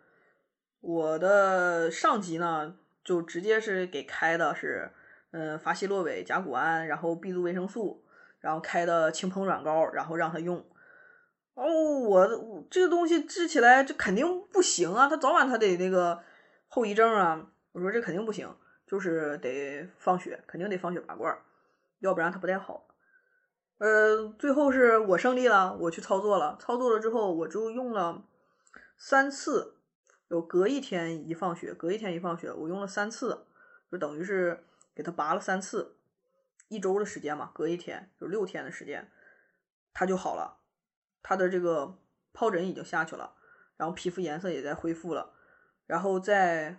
[0.80, 4.90] 我的上级呢就直接是给开的是，
[5.30, 8.04] 嗯，伐昔洛韦、甲钴胺，然后 B 族维生素，
[8.40, 10.66] 然后开的清硼软膏，然后让他用。
[11.58, 16.22] 哦，我我这个东西治起来这肯定不行啊，他早晚他得那个
[16.68, 17.50] 后遗症啊。
[17.72, 18.48] 我说这肯定不行，
[18.86, 21.36] 就是得放血，肯定得放血拔罐，
[21.98, 22.86] 要不然他不太好。
[23.78, 28.24] 呃，最后是我胜利了，我去操作了，操作了之后我就用了
[28.96, 29.78] 三次，
[30.28, 33.46] 有隔一天一放血，隔一天一放血，我用了三次，
[33.90, 35.96] 就等于是给他拔了三次，
[36.68, 39.10] 一周的时间嘛，隔一天就六天的时间，
[39.92, 40.58] 他就好了，
[41.22, 41.98] 他的这个
[42.32, 43.34] 疱疹已经下去了，
[43.76, 45.32] 然后皮肤颜色也在恢复了，
[45.86, 46.78] 然后在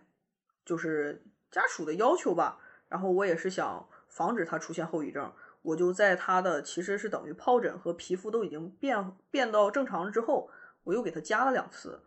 [0.65, 10.49] 就是家属的要求吧，然后我也是想防止他出现后遗症，我就在他的其实是等于疱疹和皮肤都已经变变到正常了之后，
[10.83, 12.03] 我又给他加了两次，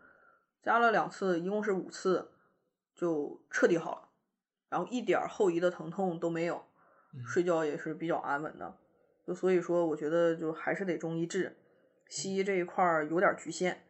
[0.61, 2.31] 加了两次，一共是五次，
[2.95, 4.09] 就彻底好了，
[4.69, 6.65] 然后一点儿后遗的疼痛都没有，
[7.13, 7.23] 嗯。
[7.25, 8.77] 睡觉也是比较安稳的，
[9.25, 11.55] 就所以说我觉得就还是得中医治，
[12.15, 13.87] 西医这一块儿有点儿局限。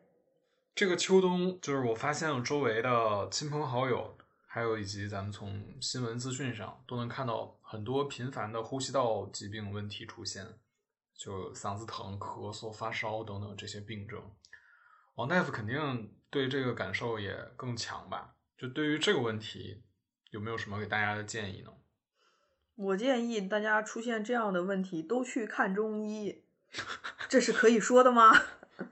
[0.73, 10.47] 这个秋冬，就是我发现我周围的亲朋好友，还有以及咱们从新闻资讯上都能看到很多频繁的呼吸道疾病问题出现，
[11.13, 14.23] 就嗓子疼、咳嗽、发烧等等这些病症。
[15.15, 18.36] 王大夫肯定对这个感受也更强吧？
[18.57, 19.83] 就对于这个问题，
[20.31, 21.73] 有没有什么给大家的建议呢？
[22.75, 26.42] 我建议大家出现这样的问题都去看中医，
[27.29, 28.31] 这是可以说的吗？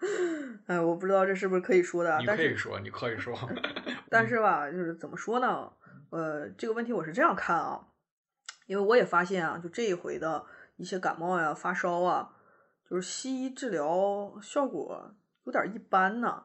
[0.67, 3.35] 哎，我不知道这是不是可以说的啊，你但是可以说，你可以说，
[4.09, 5.71] 但是吧，就是怎么说呢？
[6.11, 7.87] 呃，这个问题我是这样看啊，
[8.67, 10.45] 因为我也发现啊，就这一回的
[10.77, 12.35] 一些感冒呀、发烧啊，
[12.89, 15.15] 就是西医治疗效果
[15.45, 16.43] 有点一般呢。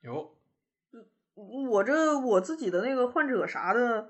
[0.00, 0.36] 有，
[1.34, 4.08] 我这我自己的那个患者啥的，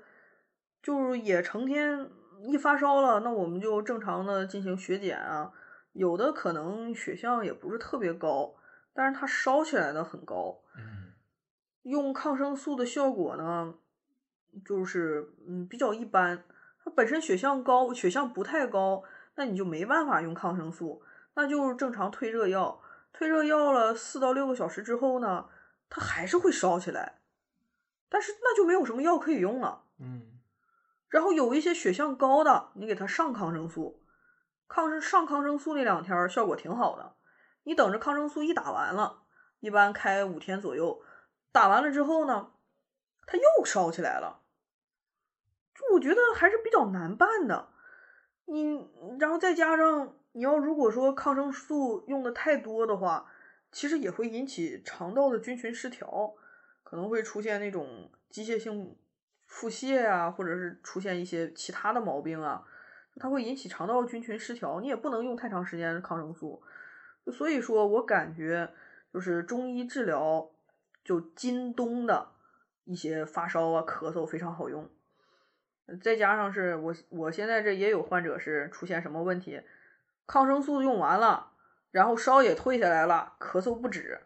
[0.81, 2.09] 就是也成天
[2.41, 5.51] 一发烧了，那我们就正常的进行血检啊。
[5.99, 8.55] 有的可能血象也不是特别高，
[8.93, 10.61] 但是它烧起来的很高。
[10.77, 11.11] 嗯
[11.83, 13.73] 用抗生素的效果呢，
[14.63, 16.45] 就是嗯比较一般。
[16.81, 19.03] 它本身血象高，血象不太高，
[19.35, 21.01] 那你就没办法用抗生素，
[21.33, 22.81] 那就是正常退热药。
[23.11, 25.47] 退热药了四到六个小时之后呢，
[25.89, 27.19] 它还是会烧起来，
[28.07, 29.83] 但是那就没有什么药可以用了。
[29.99, 30.39] 嗯
[31.09, 33.98] 然后有一些血象高的，你给他上抗生素，
[34.69, 37.15] 抗生上抗生素那两天效果挺好的。
[37.63, 39.23] 你等着抗生素一打完了，
[39.59, 41.01] 一般开五天左右，
[41.51, 42.53] 打完了之后呢，
[43.25, 44.43] 它又烧起来了。
[45.75, 47.69] 就我觉得还是比较难办的。
[48.45, 53.31] 你然后再加上你要如果说抗生素用的太多的话，
[53.71, 56.33] 其实也会引起肠道的菌群失调，
[56.83, 58.97] 可能会出现那种机械性
[59.45, 62.65] 腹泻啊，或者是出现一些其他的毛病啊，
[63.19, 66.63] 它会引起肠道菌群失调，你也不能用太长时间抗生素。
[67.31, 68.71] 所以说我感觉
[69.13, 70.49] 就是中医治疗，
[71.03, 72.31] 就今冬的
[72.85, 74.89] 一些发烧啊、咳嗽非常好用。
[76.01, 79.61] 再加上是我我现在这也有患者是出现什么问题，
[80.25, 81.51] 抗生素用完了，
[81.91, 84.21] 然后烧也退下来了，咳嗽不止，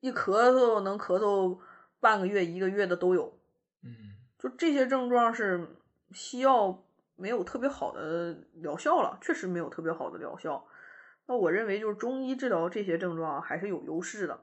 [0.00, 1.58] 一咳嗽能咳嗽
[1.98, 3.36] 半个月、一个月的都有。
[3.82, 5.76] 嗯，就这些症状是
[6.12, 6.84] 西药
[7.22, 10.66] 没有特别好的疗效了，确实没有特别好的疗效。
[11.26, 14.40] 那我认为就是中医治疗这些症状还是有优势的。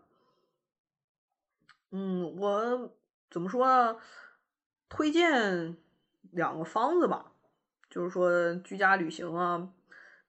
[1.91, 2.91] 嗯，我
[3.29, 3.99] 怎么说呢？
[4.87, 5.75] 推荐。
[6.31, 7.31] 两个方子吧，
[7.89, 9.69] 就是说居家旅行啊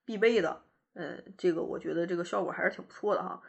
[0.04, 0.62] 必备的，
[0.94, 3.42] 嗯，这个我觉得这个效果还是挺不错的哈。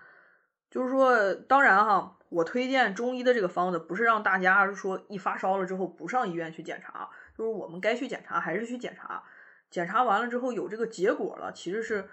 [0.69, 9.23] 就是说，当然哈，我推荐中医的这个方子，不是让大家说一发烧了之后不上医院去检查，就是我们该去检查还是去检查，
[9.69, 12.09] 检查完了之后有这个结果了，其实是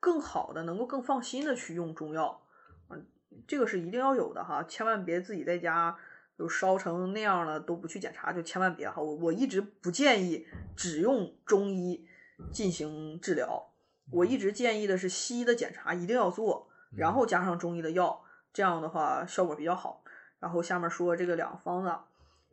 [0.00, 2.42] 更好的，能够更放心的去用中药，
[2.90, 3.06] 嗯，
[3.46, 5.96] 这个是一定要有的哈，千万别自己在家。
[6.38, 9.00] 就烧成那样了都不去检查，就千万别哈！
[9.00, 12.08] 我我一直不建议只用中医
[12.50, 13.70] 进行治疗，
[14.10, 20.02] 我一直建议的是西医的检查一定要做，然后加上中医的药，这样的话效果比较好。
[20.40, 21.94] 然后下面说这个两个方子，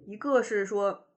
[0.06, 1.08] 一个是说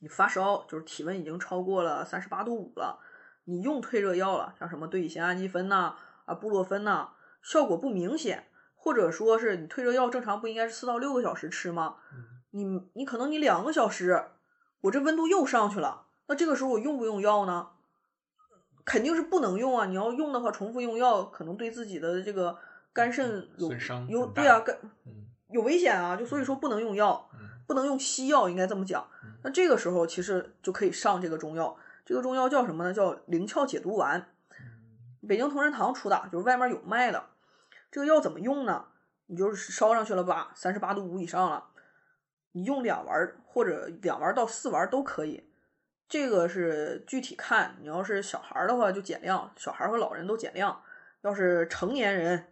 [0.00, 2.98] 你发烧，就是体温已经超过了三十八度五了，
[3.44, 7.10] 你用退热药了，像什么对乙酰氨基酚呐、啊布洛芬呐，
[7.42, 8.44] 效果不明显。
[8.80, 11.96] 或者说是你退热药正常不应该是四到六个小时吃吗？
[12.52, 14.24] 你你可能你两个小时，
[14.82, 17.70] 我这温度又上去了，那这个时候我用不用药呢？
[18.84, 19.84] 肯定是不能用啊！
[19.86, 22.56] 你要用的话，重复用药可能对自己的这个
[22.92, 23.68] 肝肾有
[24.08, 24.78] 有对啊，肝
[25.50, 26.16] 有危险啊！
[26.16, 27.28] 就所以说不能用药，
[27.66, 29.06] 不能用西药，应该这么讲。
[29.48, 32.92] 那这个时候其实就可以上这个中药，这个中药叫什么呢？
[32.92, 34.30] 叫灵窍解毒丸，
[35.26, 37.30] 北京同仁堂出的，就是外面有卖的。
[37.90, 38.84] 这个药怎么用呢？
[39.24, 41.64] 你就是烧上去了吧，三十八度五以上了，
[42.52, 45.50] 你用两丸或者两丸到四丸都可以。
[46.10, 50.82] 这个是具体看，你要是小孩的话就减量，小孩和老人都减量。
[51.22, 52.48] 要是成年人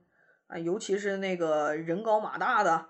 [0.46, 2.86] 啊，尤其是那个人高马大的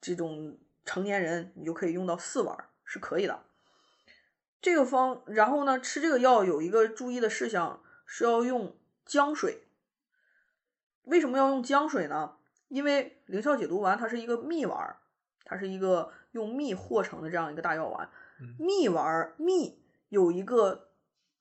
[0.00, 3.42] 这种成年人，你就可以用到四丸，是可以的。
[4.60, 9.64] 这个方，然后呢，吃这个药有一个注意的事项是要用姜水。
[11.02, 12.36] 为什么要用姜水呢？
[12.68, 14.96] 因为灵效解毒丸它是一个蜜丸，
[15.44, 18.08] 它是一个用蜜和成的这样一个大药丸。
[18.58, 20.88] 蜜丸蜜有一个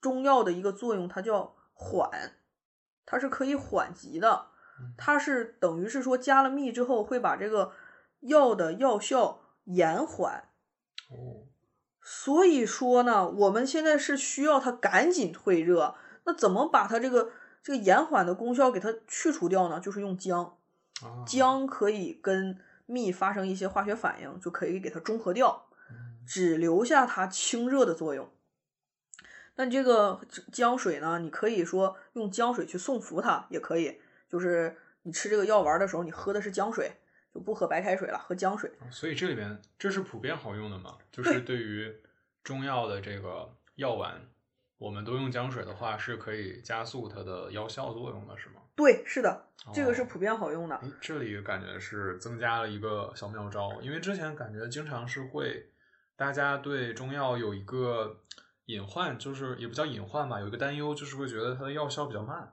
[0.01, 2.33] 中药的一个作用，它叫缓，
[3.05, 4.47] 它是可以缓急的。
[4.97, 7.71] 它是等于是说加了蜜之后会把这个
[8.19, 10.49] 药的药效延缓。
[11.13, 11.47] 哦，
[12.01, 15.95] 所以说呢，我们现在是需要它赶紧退热，
[16.25, 17.29] 那怎么把它这个？
[17.65, 20.57] 这个延缓的功效给它去除掉呢，就是用姜，
[21.25, 25.67] 姜可以跟蜜发生一些化学反应，就可以给它中和掉，
[26.27, 28.29] 只留下它清热的作用。
[29.55, 30.19] 那这个
[30.51, 36.97] 姜水呢，你可以说用姜水去送服它也可以，就是你吃这个药丸的时候，你喝的是姜水，
[37.33, 38.71] 就不喝白开水了，喝姜水。
[38.91, 40.97] 所以这里边这是普遍好用的嘛？
[41.11, 41.93] 就是对于
[42.43, 44.21] 中药的这个药丸。
[44.79, 48.55] 我们都用姜水的话，是可以加速它的药效作用的，是吗？
[48.75, 50.77] 对，是的，这个是普遍好用的。
[50.99, 55.71] 这里感觉是增加了一个小妙招，因为之前感觉经常是会
[56.17, 58.19] 大家对中药有一个
[58.65, 62.51] 隐患，就是也不叫隐患吧，有一个担忧，就是会觉得它的药效比较慢。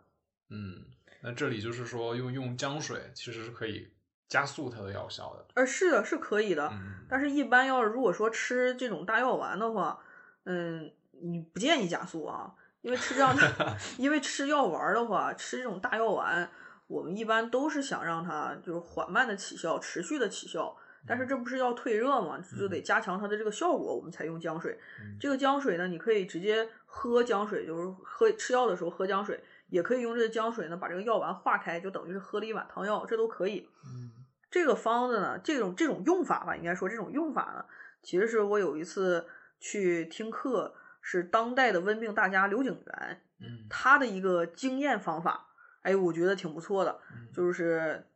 [0.51, 0.85] 嗯，
[1.23, 3.89] 那这里就是说用用姜水其实是可以
[4.31, 5.45] 加速它的药效的。
[5.57, 6.73] 呃，是的，是可以的。
[7.07, 9.99] 但是，一般要是如果说吃这种大药丸的话，
[10.45, 10.91] 嗯。
[11.23, 16.51] 你不建议加速啊，因为吃这样的， 因为吃药丸的话，吃这种大药丸，
[16.87, 20.75] 我们一般都是想让它就是缓慢的起效，持续的起效。
[21.07, 22.43] 但是这不是要退热吗？
[22.59, 24.81] 就得加强它的这个效果，我们才用姜水。
[25.21, 33.69] 这个姜水呢，你可以直接喝姜水，就是喝吃药的时候喝姜水，也可以用这个姜水呢把这个药丸化开，就等于是喝了一碗汤药，这都可以。
[34.51, 37.65] 这个方子呢，这种这种用法吧，应该说这种用法呢，
[38.03, 39.27] 其实是我有一次
[39.59, 40.75] 去听课。
[41.03, 45.47] 是当代的温病大家刘景元，嗯，他的一个经验方法，
[45.81, 47.01] 哎，我觉得挺不错的。
[47.33, 48.07] 就是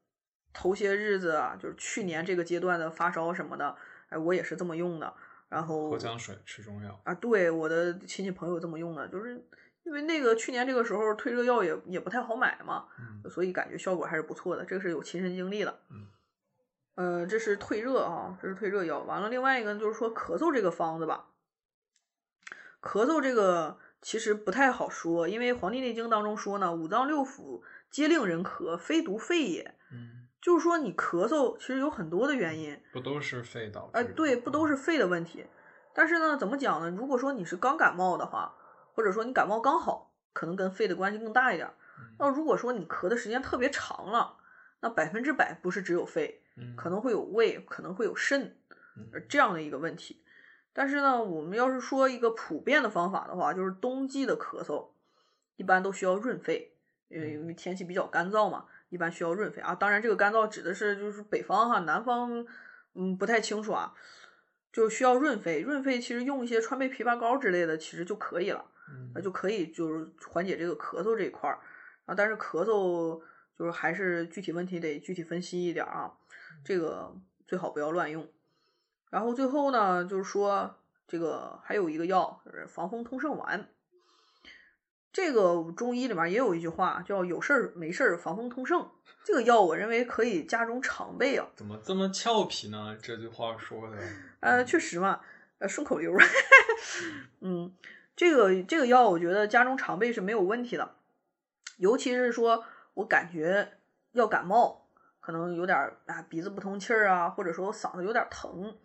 [0.52, 3.74] 头些日子啊，就是去年这个阶段的发烧什么的，
[4.10, 5.14] 哎，我也是这么用的。
[5.48, 9.42] 然后喝姜水吃中药啊，对，我的亲戚朋友这么用的，就是
[9.84, 15.80] 因为那个去年这个时候退热药也也不太好买嘛，嗯所以感觉效果还是不错的，这个是有亲身经历的。
[15.88, 16.06] 嗯，
[16.94, 19.00] 呃，这是退热啊，这是退热药。
[19.00, 21.26] 完了，另外一个就是说咳嗽这个方子吧，
[22.80, 29.74] 咳嗽这个其实不太好说，因为《黄帝内经》当中说呢，五脏六腑皆令人咳，非独肺也。
[29.92, 34.12] 嗯，就是说你咳嗽其实有很多的原因，不都是肺导致哎，的？
[34.12, 35.46] 对，不都是肺的问题。
[35.92, 36.90] 但是呢，怎么讲呢？
[36.90, 38.54] 如果说你是刚感冒的话，
[38.94, 41.72] 或者说你感冒刚好，可能跟肺的关系更大一点
[42.18, 44.36] 那如果说你咳的时间特别长了，
[44.80, 46.43] 那百分之百不是只有肺，嗯
[46.76, 48.56] 可能会有胃，可能会有肾，
[49.28, 50.22] 这样的一个问题。
[50.72, 54.88] 但是呢，我们要是说一个普遍的方法的话，就是冬季的咳嗽，
[55.56, 56.74] 一般都需要润肺，
[57.08, 59.74] 因为因为天气比较干燥嘛，一般需要润肺啊。
[59.74, 62.44] 当然，这个干燥指的是就是北方哈，南方
[62.94, 63.94] 嗯不太清楚啊，
[64.72, 65.60] 就需要润肺。
[65.60, 68.64] 润肺其实用一些川贝枇杷膏之类的，其实就可以了。
[68.90, 71.58] 嗯那就可以就是缓解这个咳嗽这一块儿
[72.04, 72.14] 啊。
[72.14, 73.22] 但是咳嗽
[73.56, 76.12] 就是还是具体问题得具体分析一点儿啊，
[76.62, 78.28] 这个最好不要乱用。
[79.10, 80.76] 然后最后呢，就是说
[81.08, 83.68] 这个还有一个药就是防风通圣丸，
[85.12, 88.90] 这个中医里面也有一句话叫有事儿没事儿防风通圣。
[89.24, 92.94] 这个药我认为可以家中常备啊，怎么这么俏皮呢？
[93.00, 93.96] 这句话说的，
[94.40, 95.20] 呃，确实嘛，
[95.58, 96.18] 呃，顺口溜儿。
[97.40, 97.74] 嗯，
[98.14, 100.96] 这个这个药我觉得家中常备是没有问题的，
[101.78, 103.78] 尤其是说我感觉
[104.12, 104.83] 要感冒，
[105.24, 108.76] 可能有点儿啊鼻子不通气儿啊，或者说我嗓子有点儿疼，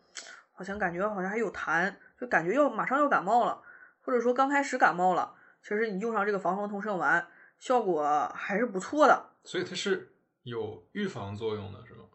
[0.53, 3.61] 好像感觉好像还有痰，就感觉要马上要感冒了，
[4.01, 7.27] 或者说刚开始感冒了，其实你用上这个防风通圣丸，
[7.57, 9.31] 效果还是不错的。
[9.43, 10.13] 所以它是
[10.43, 12.05] 有预防作用的，是吗？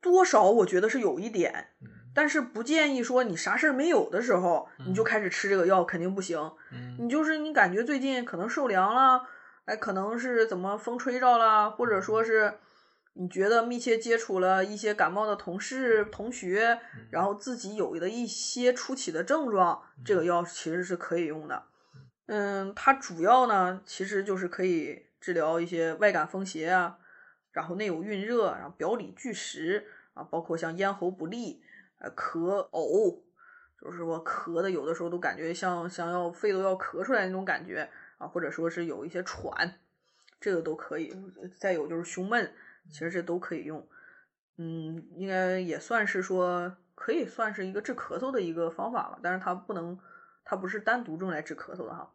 [0.00, 6.40] 多少我觉得是有一点，嗯但是不建议说你啥事儿没有的时候你就嗯开始吃这个药，肯定不行。
[6.72, 9.26] 嗯你就是你感觉最近可能受凉了，
[9.66, 12.54] 哎，可能是怎么风吹着了，或者说是
[13.18, 16.78] 你觉得密切接触了一些感冒的同事、同学，
[17.10, 21.64] 然后自己有的一些初期的症状，这个药其实是可以用的。
[22.26, 26.98] 嗯，它主要呢其实就是可以治疗一些外感风邪啊，
[27.52, 31.62] 然后内有蕴热，然后表里俱实啊，包括像咽喉不利、
[31.98, 33.22] 呃咳呕，
[33.80, 37.88] 就是说咳的有的时候都感觉像像要肺都要咳出来那种感觉
[38.18, 39.78] 啊，或者说是有一些喘，
[40.38, 41.14] 这个都可以。
[41.58, 42.52] 再有就是胸闷，
[42.90, 43.86] 其实这都可以用。
[44.58, 49.98] 嗯，应该也算是说可以算是一个治咳嗽的一个方法吧，但是它不能，
[50.44, 52.10] 它不是单独用来治咳嗽的哈。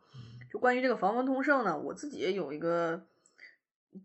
[0.52, 3.06] 就关于这个防风通圣呢，我自己也有一个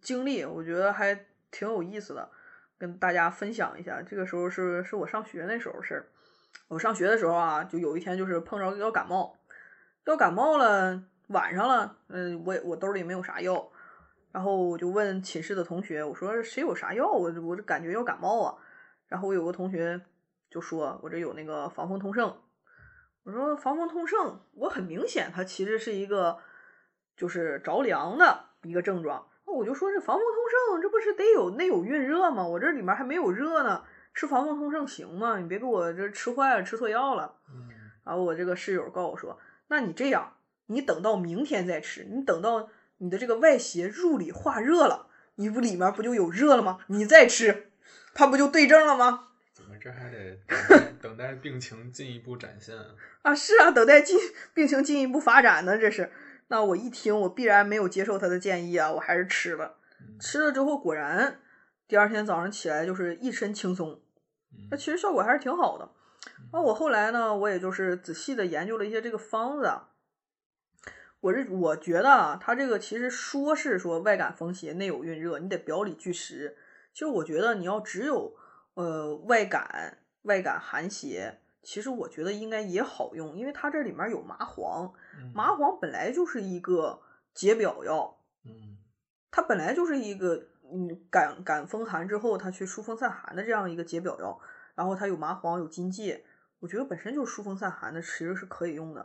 [0.00, 2.30] 经历，我觉得还挺有意思的，
[2.78, 4.02] 跟大家分享一下。
[4.02, 6.06] 这个时候是是我上学那时候事儿。
[6.68, 9.36] 我上学的时候啊，就有一天就是碰着要感冒，
[10.04, 13.70] 要感冒了，晚上了，嗯，我也我兜里没有啥药，
[14.36, 17.10] 然后我就问寝室的同学，我说谁有啥药？
[17.10, 18.54] 我我这感觉要感冒啊。
[19.08, 19.98] 然后我有个同学
[20.50, 22.36] 就说，我这有那个防风通圣。
[23.24, 26.36] 我说防风通圣，我很明显它其实是一个
[27.16, 29.26] 就是着凉的一个症状。
[29.46, 30.34] 我就说这防风通
[30.74, 32.46] 圣，这不是得有内有蕴热吗？
[32.46, 35.38] 我这里面还没有热呢，吃防风通圣行吗？
[35.38, 37.36] 你别给我这吃坏了，吃错药了。
[37.48, 37.70] 嗯
[38.04, 40.34] 然后我这个室友告诉我说，那你这样，
[40.66, 42.68] 你等到明天再吃，你等到
[42.98, 46.78] 你的这个外邪入里化热了，你不里面不就有热了吗？
[46.86, 47.70] 你再吃，
[48.14, 49.28] 它不就对症了吗？
[49.52, 50.38] 怎么这还得
[51.00, 52.84] 等待病情进一步展现啊？
[53.22, 54.18] 啊，是啊，等待进
[54.54, 56.10] 病情进一步发展呢，这是。
[56.48, 59.76] 那我一听，我必然没有接受他的建议啊，我还是吃了。
[60.00, 61.40] 嗯吃了之后，果然
[61.88, 64.00] 第二天早上起来就是一身轻松，
[64.70, 65.90] 那嗯其实效果还是挺好的。
[66.52, 69.88] 那我后来呢，我也就是仔细的研究了一些这个方子啊。
[71.26, 76.56] 我是我觉得啊，它这个其实说是说外感风邪，内有蕴热，你得表里俱实。
[76.92, 78.32] 其实我觉得你要只有
[78.74, 87.00] 呃外感外感寒邪，其实我觉得应该也好用，因为它这里面有麻黄，嗯麻黄本来就是一个
[87.34, 88.78] 解表药，嗯
[89.32, 90.36] 它本来就是一个
[90.72, 94.38] 嗯感感风寒之后，它去疏风散寒的这样一个解表药，
[94.76, 96.24] 然后它有麻黄有荆芥，
[96.60, 99.04] 我觉得本身就是疏风散寒的，其实是可以用的。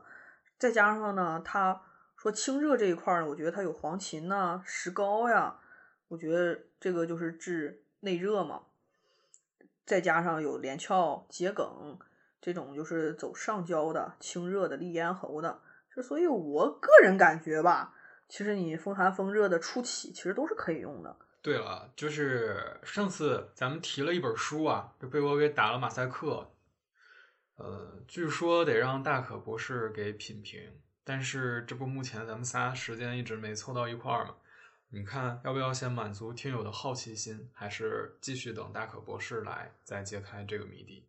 [0.60, 1.82] 再加上呢，它
[2.22, 5.60] 说清热这一块呢，我觉得它有黄芩呐、石膏呀，
[6.08, 8.62] 我觉得这个就是治内热嘛。
[9.88, 11.98] 再加上有连翘、桔梗
[12.40, 15.62] 这种就是走上焦的、清热的、利咽喉的，
[15.96, 17.96] 就所以我个人感觉吧，
[18.30, 21.18] 其实你风寒风热的初期，其实都是可以用的。
[21.42, 26.52] 对了，就是上次咱们提了一本书啊，就被我给打了马赛克。
[27.56, 30.72] 呃，据说得让大可博士给品评。
[31.04, 34.36] 但是这不目前咱们仨时间一直没凑到一块儿嘛？
[34.94, 41.08] 你看要不要先满足听友的好奇心，还是继续等大可博士来再揭开这个谜底？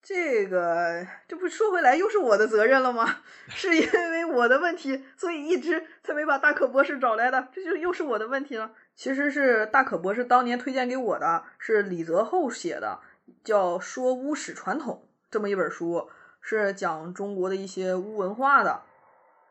[0.00, 3.18] 这个这不说回来又是我的责任了吗？
[3.50, 8.72] 是因为我的问题，所以一直才没把大可博士找来的，这就又是我的问题了。
[8.94, 13.00] 其实是大可博士当年推荐给我的，是李泽厚写的，
[13.44, 16.08] 叫《说巫史传统》这么一本书，
[16.40, 18.84] 是讲中国的一些巫文化的。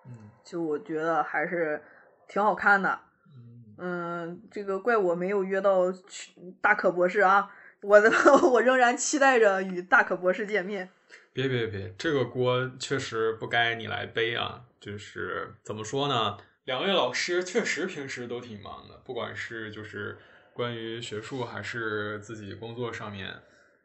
[0.08, 1.82] 嗯就我觉得还是
[2.28, 2.99] 挺好看的。
[3.36, 6.32] 嗯，嗯，这个怪我没有约到去
[6.62, 7.51] 大可博士啊，
[7.82, 8.10] 我的
[8.51, 10.89] 我仍然期待着与大可博士见面。
[11.34, 14.64] 别别别，这个锅确实不该你来背啊！
[14.80, 20.18] 就是怎么说呢，两位老师确实平时都挺忙的，不管是就是
[20.53, 23.36] 关于学术还是自己工作上面，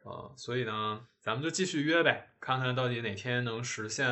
[0.03, 4.05] 呃，所以呢，咱们就继续约呗，看看到底哪天能实现，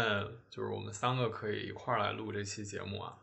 [0.49, 3.17] 就是我们三个可以一块儿来录这期节目啊。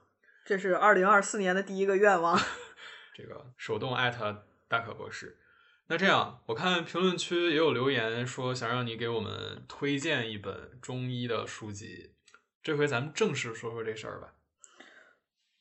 [0.44, 2.38] 这是二零二四年的第一个愿望。
[3.16, 5.38] 这个手动艾特大可博士。
[5.86, 12.14] 那这样，我看评论区也有留言说想让你给我们推荐一本中医的书籍。
[12.62, 14.34] 这回咱们正式说说这事儿吧。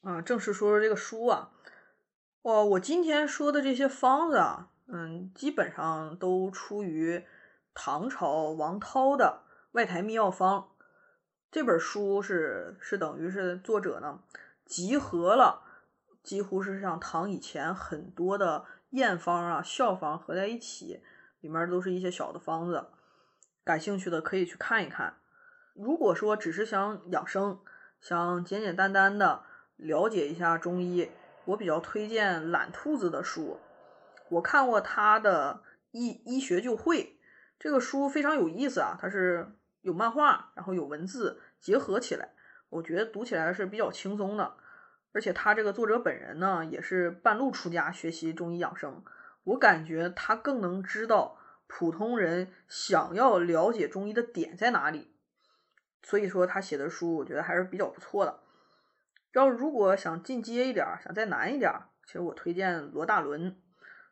[0.02, 1.52] 啊，正式说说这个书啊，
[2.42, 7.26] 我我今天说的这些方子啊，嗯，基本上都出于
[7.74, 10.62] 唐朝王涛的《外台秘药方》
[11.52, 14.22] 这本书是是等于是作者呢
[14.66, 15.64] 集合了
[16.24, 21.02] 几乎是像唐以前很多的验方啊、效方合在一起，
[21.42, 22.88] 里面都是一些小的方子，
[23.64, 25.18] 感兴趣的可以去看一看。
[25.74, 27.60] 如果说只是想养生，
[28.00, 29.44] 想简简单单的
[29.76, 31.10] 了解一下中医，
[31.46, 33.60] 我比较推荐懒兔子的书。
[34.30, 37.04] 我看过他的《医医学就会》
[37.60, 42.30] 这个书非常有意思啊，它是有漫画，然后有文字结合起来，
[42.70, 44.58] 我觉得读起来是比较轻松的。
[45.14, 49.04] 而且他这个作者本人呢，也是半路出家学习中医养生，
[49.46, 55.16] 我感觉他更能知道普通人想要了解中医的点在哪里。
[56.04, 58.42] 所以说他写的书，我觉得还是比较不错的。
[59.34, 61.72] 要如果想进阶一点，想再难一点，
[62.06, 63.56] 其实我推荐罗大伦。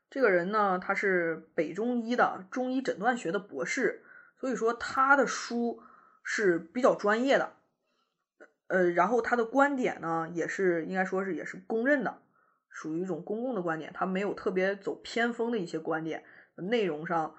[0.09, 4.03] 这个人呢，他是北中医的中医诊断学的博士，
[4.39, 5.81] 所以说他的书
[6.23, 7.53] 是比较专业的。
[8.67, 12.21] 呃，然后他的观点呢，也是应该说是也是公认的，
[12.69, 16.23] 属于一种公共的观点，他没有特别走偏锋的一些观点，
[16.55, 17.35] 内容上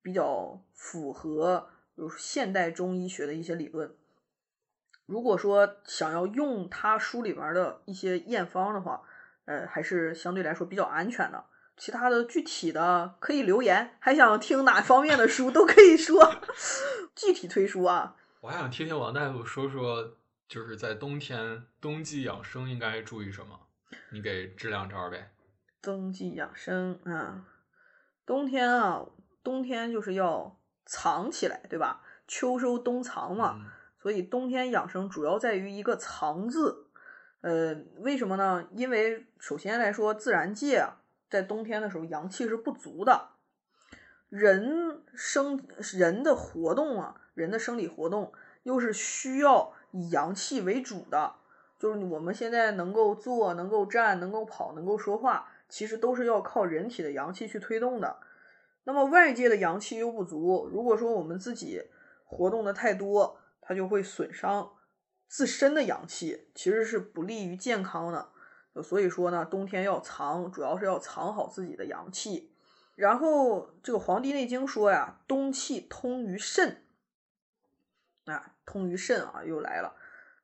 [0.00, 3.94] 比较符合就是现代中医学的一些理论。
[5.04, 9.02] 如果说想要用他书里面的一些验方的话，
[9.44, 11.44] 呃，还是相对来说比较安全的。
[11.76, 16.34] 其他的具体的可以留言，还想听哪方面的书都可以说，
[17.14, 18.16] 具体推书啊。
[18.40, 20.16] 我还想听听王大夫说说，
[20.46, 23.58] 就是在冬天冬季养生应该注意什么？
[24.10, 25.30] 你给支两招呗。
[25.82, 27.44] 冬季养生啊，
[28.24, 29.04] 冬天啊，
[29.42, 32.02] 冬天就是要藏起来，对吧？
[32.26, 33.56] 秋收冬藏嘛。
[33.58, 33.70] 嗯
[34.04, 36.88] 所以冬天养生主要在于一个“藏”字，
[37.40, 38.68] 呃，为什么呢？
[38.72, 43.30] 因为首先来说，自然界啊，在冬天的时候阳气是不足的，
[44.28, 51.34] 人生人的活动啊，人的生理活动又是需要以阳气为主的，
[51.78, 58.18] 就是我们现在能够坐、能够站、能够跑、能够说话，其实都是要靠人体的阳气去推动的。
[58.84, 61.82] 那么外界的阳气又不足，如果说我们自己
[62.24, 64.72] 活动的太多，它就会损伤
[65.26, 68.28] 自身的阳气，其实是不利于健康的。
[68.82, 72.50] 所以说呢，冬天要藏，主要是要藏好自己的阳气。
[72.96, 76.82] 然后这个《黄帝内经》说呀，冬气通于肾，
[78.26, 79.94] 啊，通于肾啊，又来了。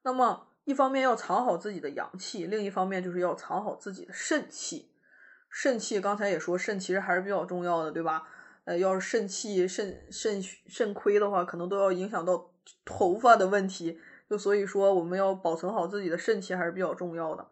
[0.02, 4.90] 那么一方面要藏好自己的阳气，另一方面就是要藏好自己的肾气。
[5.48, 8.28] 肾气刚才也说，肾其实还是比较重要的，对吧？
[8.64, 12.50] 呃，要是肾气肾肾肾亏的话，可能都要影响到
[12.84, 14.00] 头发的问题。
[14.28, 17.48] 就所以说，我们要保存好自己的肾气还是比较重要的。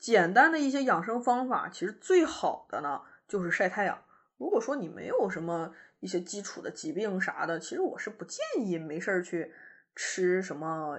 [0.00, 4.02] 简单的一些养生方法，其实最好的呢就是晒太阳。
[4.38, 9.52] 如果说你没有什么一些基础的疾病啥的，其实我是不建议没事儿去
[9.94, 10.98] 吃什么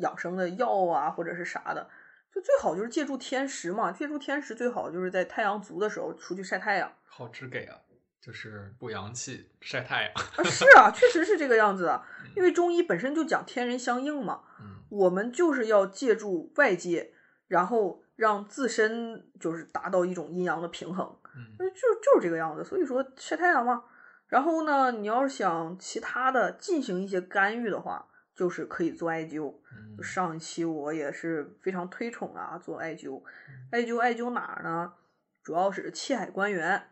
[0.00, 1.88] 养生的药啊，或者是啥的。
[2.34, 6.92] 就最好就是借助天时嘛，借助天时最好就是在太阳足的时候出去晒太阳。
[7.04, 7.78] 好直给啊，
[8.20, 10.12] 就是补阳气，晒太阳。
[10.14, 12.02] 啊，是啊，确实是这个样子的。
[12.34, 17.12] 因为中医本身就讲天人相应嘛，嗯我们就是要借助外界，
[17.46, 22.64] 然后让自身就是达到一种阴阳的平衡，嗯就就就是这个样子。
[22.64, 23.84] 所以说晒太阳嘛。
[24.28, 29.54] 然后呢，你要是想其他的进行一些干预的话，就是可以做艾灸。
[29.74, 33.22] 嗯上一期我也是非常推崇啊，做艾灸。
[33.70, 34.94] 艾灸艾灸哪儿呢？
[35.42, 36.82] 主要是气海关元，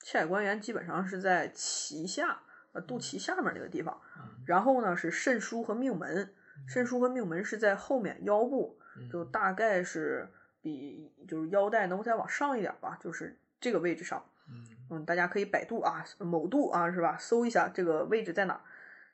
[0.00, 2.40] 气海关元基本上是在脐下，
[2.72, 4.00] 呃，肚脐下面那个地方。
[4.16, 6.34] 嗯然后呢是肾腧和命门，
[6.66, 8.78] 肾腧和命门是在后面腰部，
[9.12, 10.28] 就嗯大概是
[10.62, 14.24] 比就是腰带能再往上一点吧，就是这个位置上。
[14.48, 17.16] 嗯嗯，大家可以百度啊，某度啊，是吧？
[17.18, 18.60] 搜一下这个位置在哪儿。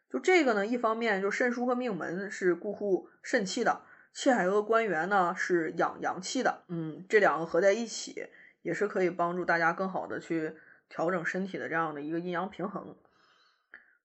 [0.09, 3.83] 就这个呢，一方面就肾腧和命门是固护肾气的，
[4.15, 6.63] 气海和关元呢是养阳气的。
[6.69, 8.29] 嗯，这两个合在一起，
[8.63, 10.55] 也是可以帮助大家更好的去
[10.89, 12.97] 调整身体的这样的一个阴阳平衡。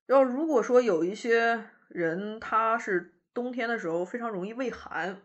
[0.08, 5.22] 要如果说有一些人他是冬天的时候非常容易畏寒，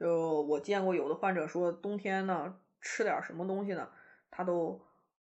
[0.00, 3.86] 就我见过有的患者说冬天呢吃点儿什么东西呢，
[4.30, 4.80] 他都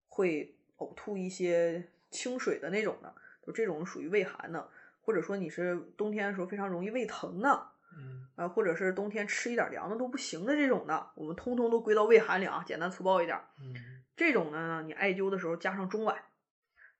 [0.09, 3.15] 会呕吐一些清水的那种的，
[3.47, 4.69] 就这种属于胃寒的，
[5.03, 8.27] 或者说你是冬天的时候非常容易胃疼的，嗯。
[8.35, 13.45] 啊，或者是冬天吃一点凉的都不行的这种的，我们通通都归到胃寒里啊，简单粗暴一点儿。
[13.61, 13.73] 嗯。
[14.17, 16.17] 这种呢，你艾灸的时候加上中脘，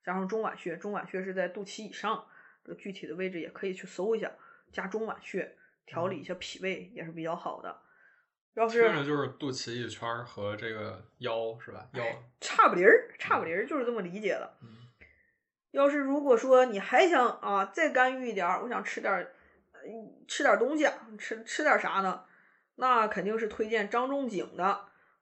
[0.05, 2.25] 加上中脘穴，中脘穴是在肚脐以上，
[2.63, 4.31] 这具体的位置也可以去搜一下，
[4.71, 5.56] 加中脘穴
[5.87, 7.75] 调理一下脾胃也是比较好的。
[8.53, 11.87] 要是听着就是肚脐一圈儿和这个腰是吧？
[11.93, 12.03] 腰，
[12.39, 14.57] 差不离儿，差不离儿就是这么理解的。
[14.61, 14.69] 嗯
[15.71, 19.31] 要是如果说你还想啊再干预一点儿，我想吃点儿，
[19.73, 19.79] 呃
[20.27, 22.23] 吃点儿东西啊，吃吃点儿啥呢？
[22.75, 24.63] 那肯定是推荐张仲景的，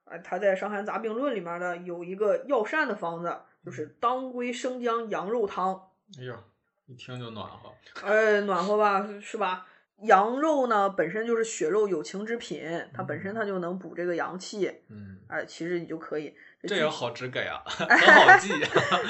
[0.04, 6.42] 啊，他在《伤寒杂病论》里面的有一个药膳的方子，就是当归生姜羊肉汤，哎呀，
[6.86, 7.74] 一听就暖和。
[8.02, 9.66] 呃，暖和吧，是吧？
[10.02, 16.34] 羊肉呢本身就是血肉有情之品，它本身它就能补这个阳气，嗯，哎，其实你就可以。
[16.62, 18.48] 这也好直给啊， 很好记。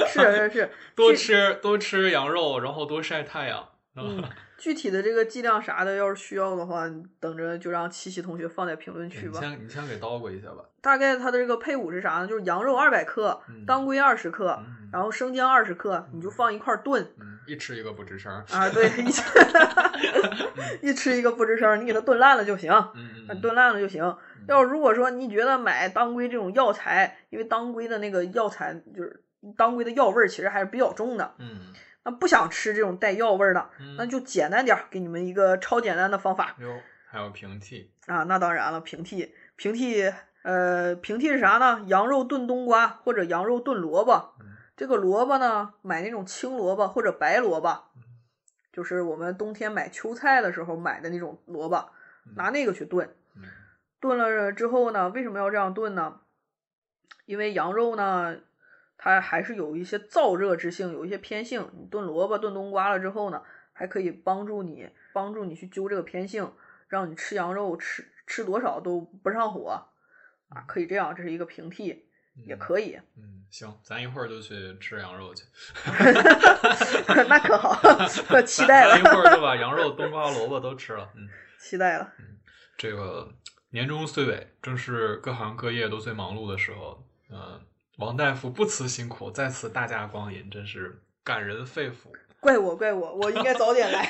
[0.07, 3.67] 是是是， 多吃多吃羊肉，然后多晒太阳。
[3.97, 4.23] 嗯，
[4.59, 6.87] 具体的这个剂量啥的，要是需要的话，
[7.19, 9.41] 等着就让七夕同学放在评论区吧。
[9.41, 10.63] 你先你先给叨咕一下吧。
[10.83, 12.27] 大概它的这个配伍是啥呢？
[12.27, 17.03] 就是羊肉二百克，嗯当归二十克，嗯然后生姜二十克，你就放一块炖。
[17.19, 18.45] 嗯，一吃一个不吱声儿。
[18.51, 19.23] 啊，对，一吃
[20.83, 24.17] 一吃一个不吱声儿，你给它炖烂了就行，嗯炖烂了就行。
[24.49, 29.23] 要如果说你觉得买当归这种药材，因为当归的那个药材就是
[29.57, 31.73] 当归的药味儿其实还是比较重的，嗯
[32.05, 36.81] 那不想吃这种带药味儿的，嗯，那就简单点儿，给你们一个超简单的方法哟，
[37.11, 37.91] 还有平替。
[38.07, 38.23] 啊。
[38.25, 41.83] 那当然了，平替，平替，呃，平替是啥呢？
[41.87, 44.35] 羊肉炖冬瓜或者羊肉炖萝卜。
[44.41, 47.85] 嗯这个萝卜呢，买那种青萝卜或者白萝卜，
[48.73, 51.91] 就是我们冬天买秋菜的时候买的那种萝卜，
[52.37, 53.09] 拿那个去炖。
[53.35, 53.43] 嗯
[53.99, 56.21] 炖了之后呢，为什么要这样炖呢？
[57.25, 58.39] 因为羊肉呢，
[58.99, 61.71] 它还是有一些燥热之性，有一些偏性。
[61.77, 66.53] 你炖萝卜、炖冬瓜了之后呢，还可以帮助你帮助你去揪这个偏性，
[66.89, 69.89] 让你吃羊肉吃吃多少都不上火
[70.51, 72.06] 啊，可以这样，这是一个平替，
[72.45, 72.99] 也嗯可以。
[73.17, 75.45] 嗯，行，咱一会儿就去吃羊肉去。
[77.29, 77.79] 那可好，
[78.31, 81.11] 我期待了一会，儿就把羊肉、冬瓜、萝卜都吃了。
[81.15, 81.29] 嗯，
[81.59, 82.13] 期待了。
[82.19, 82.37] 嗯
[82.79, 83.33] 这个
[83.71, 87.03] 年终岁尾，正是各行各业都最忙碌的时候。
[87.31, 87.61] 嗯、
[87.97, 92.13] 王大夫不辞辛苦，在此大驾光临，真是感人肺腑。
[92.47, 94.09] 怪我，怪我，我应该早点来，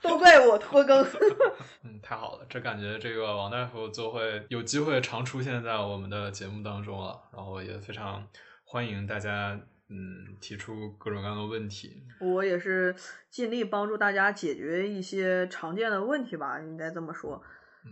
[0.00, 1.04] 都怪我拖更。
[1.82, 8.24] 嗯，太好了，这感觉这个王大夫就会有机会常出现在我们的节目当中了，然后也非常
[8.64, 12.04] 欢迎大家嗯提出各种各样的问题。
[12.20, 12.94] 我也是
[13.28, 17.42] 尽力帮助大家解决一些常见的问题吧，应该这么说。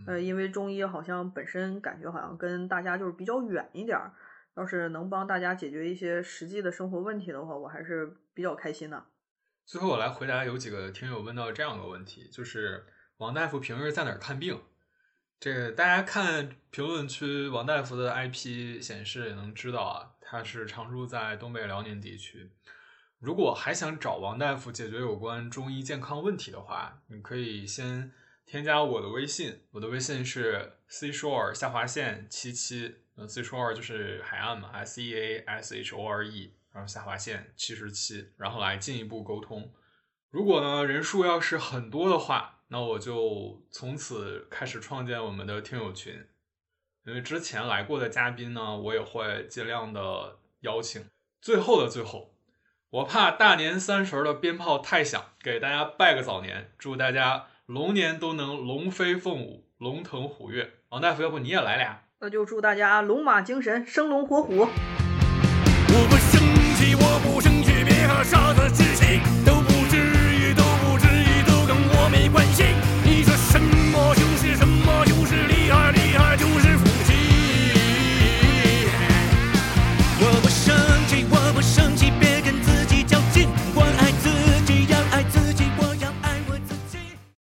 [0.07, 4.13] 呃，因为中医好像本身感觉好像跟大家就是比较远一点儿，
[4.55, 9.03] 要是能帮大家解决一些实际的生活问题的话，我还是比较开心的。
[9.65, 12.85] 最后我来回答有几个听友问到这样的问题，就是
[13.17, 14.61] 王大夫平日在哪儿看病？
[15.39, 22.51] 这个大家看评论区王大夫的 IP 显示也能知道啊，他是常住在东北辽宁地区。
[23.19, 28.11] 如果还想找王大夫解决有关中医健康问题的话，你可以先
[28.45, 39.71] 添加我的微信，我的微信是 cshore 下划线七七，呃 cshore 就是海岸嘛，S E A S H O R E，然后下划线七十七，然后来进一步沟通。
[40.31, 46.25] 如果呢人数要是很多的话，那我就从此开始创建我们的听友群，
[47.05, 51.05] 因为之前来过的嘉宾呢，我也会尽量的邀请。
[51.39, 52.33] 最后的最后，
[52.89, 60.71] 我怕大年三十儿的鞭炮太响，给大家拜个早年，祝大家龙年都能龙飞凤舞、龙腾虎跃。
[60.89, 62.03] 王大夫，要不你也来俩？
[62.19, 64.67] 那就祝大家龙马精神，生龙活虎。
[66.95, 72.63] 我不生气别和傻子置气都不至于都不至于都跟我没关系。